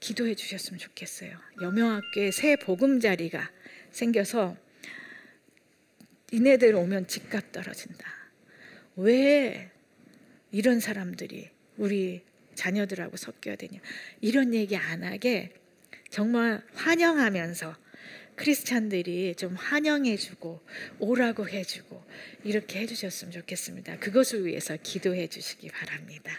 기도해 0.00 0.34
주셨으면 0.34 0.78
좋겠어요. 0.78 1.38
여명학교에 1.62 2.30
새 2.30 2.56
보금자리가 2.56 3.50
생겨서 3.90 4.56
이네들 6.30 6.74
오면 6.74 7.06
집값 7.06 7.52
떨어진다. 7.52 8.06
왜 8.96 9.70
이런 10.50 10.78
사람들이 10.78 11.48
우리 11.78 12.22
자녀들하고 12.54 13.16
섞여야 13.16 13.56
되냐 13.56 13.80
이런 14.20 14.52
얘기 14.54 14.76
안 14.76 15.02
하게 15.04 15.54
정말 16.14 16.62
환영하면서 16.74 17.74
크리스찬들이 18.36 19.34
좀 19.34 19.56
환영해주고 19.56 20.60
오라고 21.00 21.48
해주고 21.48 22.00
이렇게 22.44 22.78
해주셨으면 22.82 23.32
좋겠습니다. 23.32 23.98
그것을 23.98 24.46
위해서 24.46 24.76
기도해 24.80 25.26
주시기 25.26 25.70
바랍니다. 25.70 26.30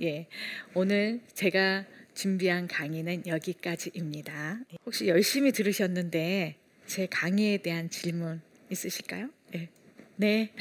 예, 0.00 0.28
오늘 0.72 1.20
제가 1.34 1.84
준비한 2.14 2.68
강의는 2.68 3.26
여기까지입니다. 3.26 4.60
혹시 4.86 5.08
열심히 5.08 5.52
들으셨는데 5.52 6.56
제 6.86 7.06
강의에 7.06 7.58
대한 7.58 7.90
질문 7.90 8.40
있으실까요? 8.70 9.28
예. 9.54 9.68
네. 10.16 10.54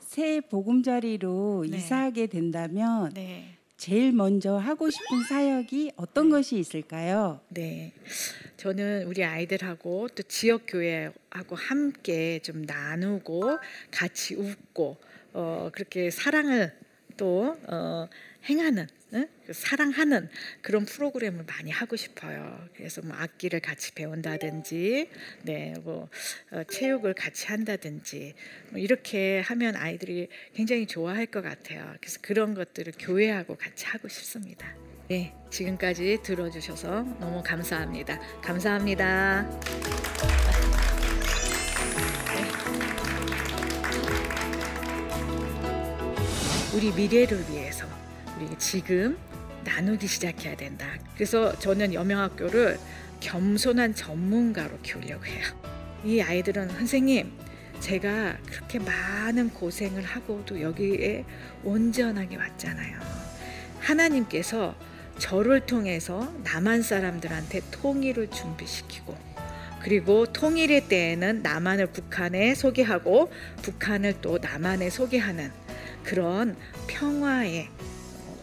새 0.00 0.40
보금자리로 0.40 1.66
네. 1.68 1.76
이사하게 1.76 2.28
된다면 2.28 3.12
네. 3.12 3.53
제일 3.84 4.12
먼저 4.12 4.56
하고 4.56 4.88
싶은 4.88 5.24
사역이 5.28 5.92
어떤 5.96 6.30
것이 6.30 6.56
있을까요? 6.56 7.42
네. 7.50 7.92
저는 8.56 9.04
우리 9.06 9.22
아이들하고 9.22 10.08
또 10.14 10.22
지역 10.22 10.62
교회하고 10.66 11.54
함께 11.54 12.38
좀 12.38 12.62
나누고 12.62 13.58
같이 13.90 14.36
웃고 14.36 14.96
어 15.34 15.68
그렇게 15.70 16.10
사랑을 16.10 16.72
또 17.18 17.58
어, 17.68 18.08
행하는 18.48 18.86
사랑하는 19.52 20.28
그런 20.62 20.84
프로그램을 20.84 21.44
많이 21.44 21.70
하고 21.70 21.96
싶어요. 21.96 22.68
그래서 22.76 23.02
뭐 23.02 23.16
악기를 23.16 23.60
같이 23.60 23.92
배운다든지, 23.92 25.10
네, 25.42 25.74
뭐 25.82 26.08
어, 26.50 26.62
체육을 26.64 27.14
같이 27.14 27.46
한다든지 27.46 28.34
뭐 28.70 28.80
이렇게 28.80 29.40
하면 29.40 29.76
아이들이 29.76 30.28
굉장히 30.54 30.86
좋아할 30.86 31.26
것 31.26 31.42
같아요. 31.42 31.94
그래서 32.00 32.18
그런 32.22 32.54
것들을 32.54 32.94
교회하고 32.98 33.56
같이 33.56 33.86
하고 33.86 34.08
싶습니다. 34.08 34.74
네, 35.08 35.34
지금까지 35.50 36.20
들어주셔서 36.22 37.02
너무 37.20 37.42
감사합니다. 37.42 38.18
감사합니다. 38.40 39.48
우리 46.74 46.90
미래를 46.90 47.38
위해서 47.50 47.86
우리 48.36 48.48
지금 48.58 49.16
나누기 49.64 50.06
시작해야 50.06 50.56
된다. 50.56 50.86
그래서 51.14 51.56
저는 51.58 51.94
여명학교를 51.94 52.78
겸손한 53.20 53.94
전문가로 53.94 54.78
키우려고 54.82 55.24
해요. 55.24 55.44
이 56.04 56.20
아이들은 56.20 56.68
선생님, 56.68 57.32
제가 57.80 58.36
그렇게 58.46 58.78
많은 58.78 59.50
고생을 59.50 60.02
하고도 60.02 60.60
여기에 60.60 61.24
온전하게 61.64 62.36
왔잖아요. 62.36 62.98
하나님께서 63.80 64.74
저를 65.18 65.60
통해서 65.60 66.32
남한 66.42 66.82
사람들한테 66.82 67.62
통일을 67.70 68.30
준비시키고 68.30 69.16
그리고 69.82 70.24
통일의 70.26 70.88
때에는 70.88 71.42
남한을 71.42 71.88
북한에 71.88 72.54
소개하고 72.54 73.30
북한을 73.62 74.20
또 74.22 74.38
남한에 74.38 74.90
소개하는 74.90 75.52
그런 76.02 76.56
평화의 76.86 77.68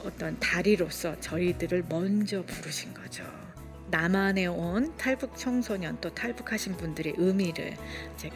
어떤 0.05 0.39
다리로서 0.39 1.19
저희들을 1.19 1.85
먼저 1.89 2.43
부르신 2.45 2.93
거죠. 2.93 3.23
남한에 3.89 4.45
온 4.47 4.95
탈북 4.97 5.35
청소년 5.35 5.97
또 5.99 6.09
탈북하신 6.13 6.77
분들의 6.77 7.15
의미를 7.17 7.75
제가 8.15 8.35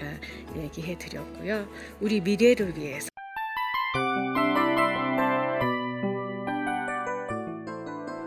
얘기해 0.57 0.97
드렸고요. 0.97 1.67
우리 2.01 2.19
미래를 2.19 2.77
위해서 2.77 3.07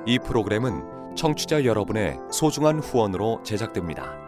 이 0.06 0.18
프로그램은 0.18 1.14
청취자 1.16 1.66
여러분의 1.66 2.16
소중한 2.32 2.78
후원으로 2.78 3.42
제작됩니다. 3.42 4.27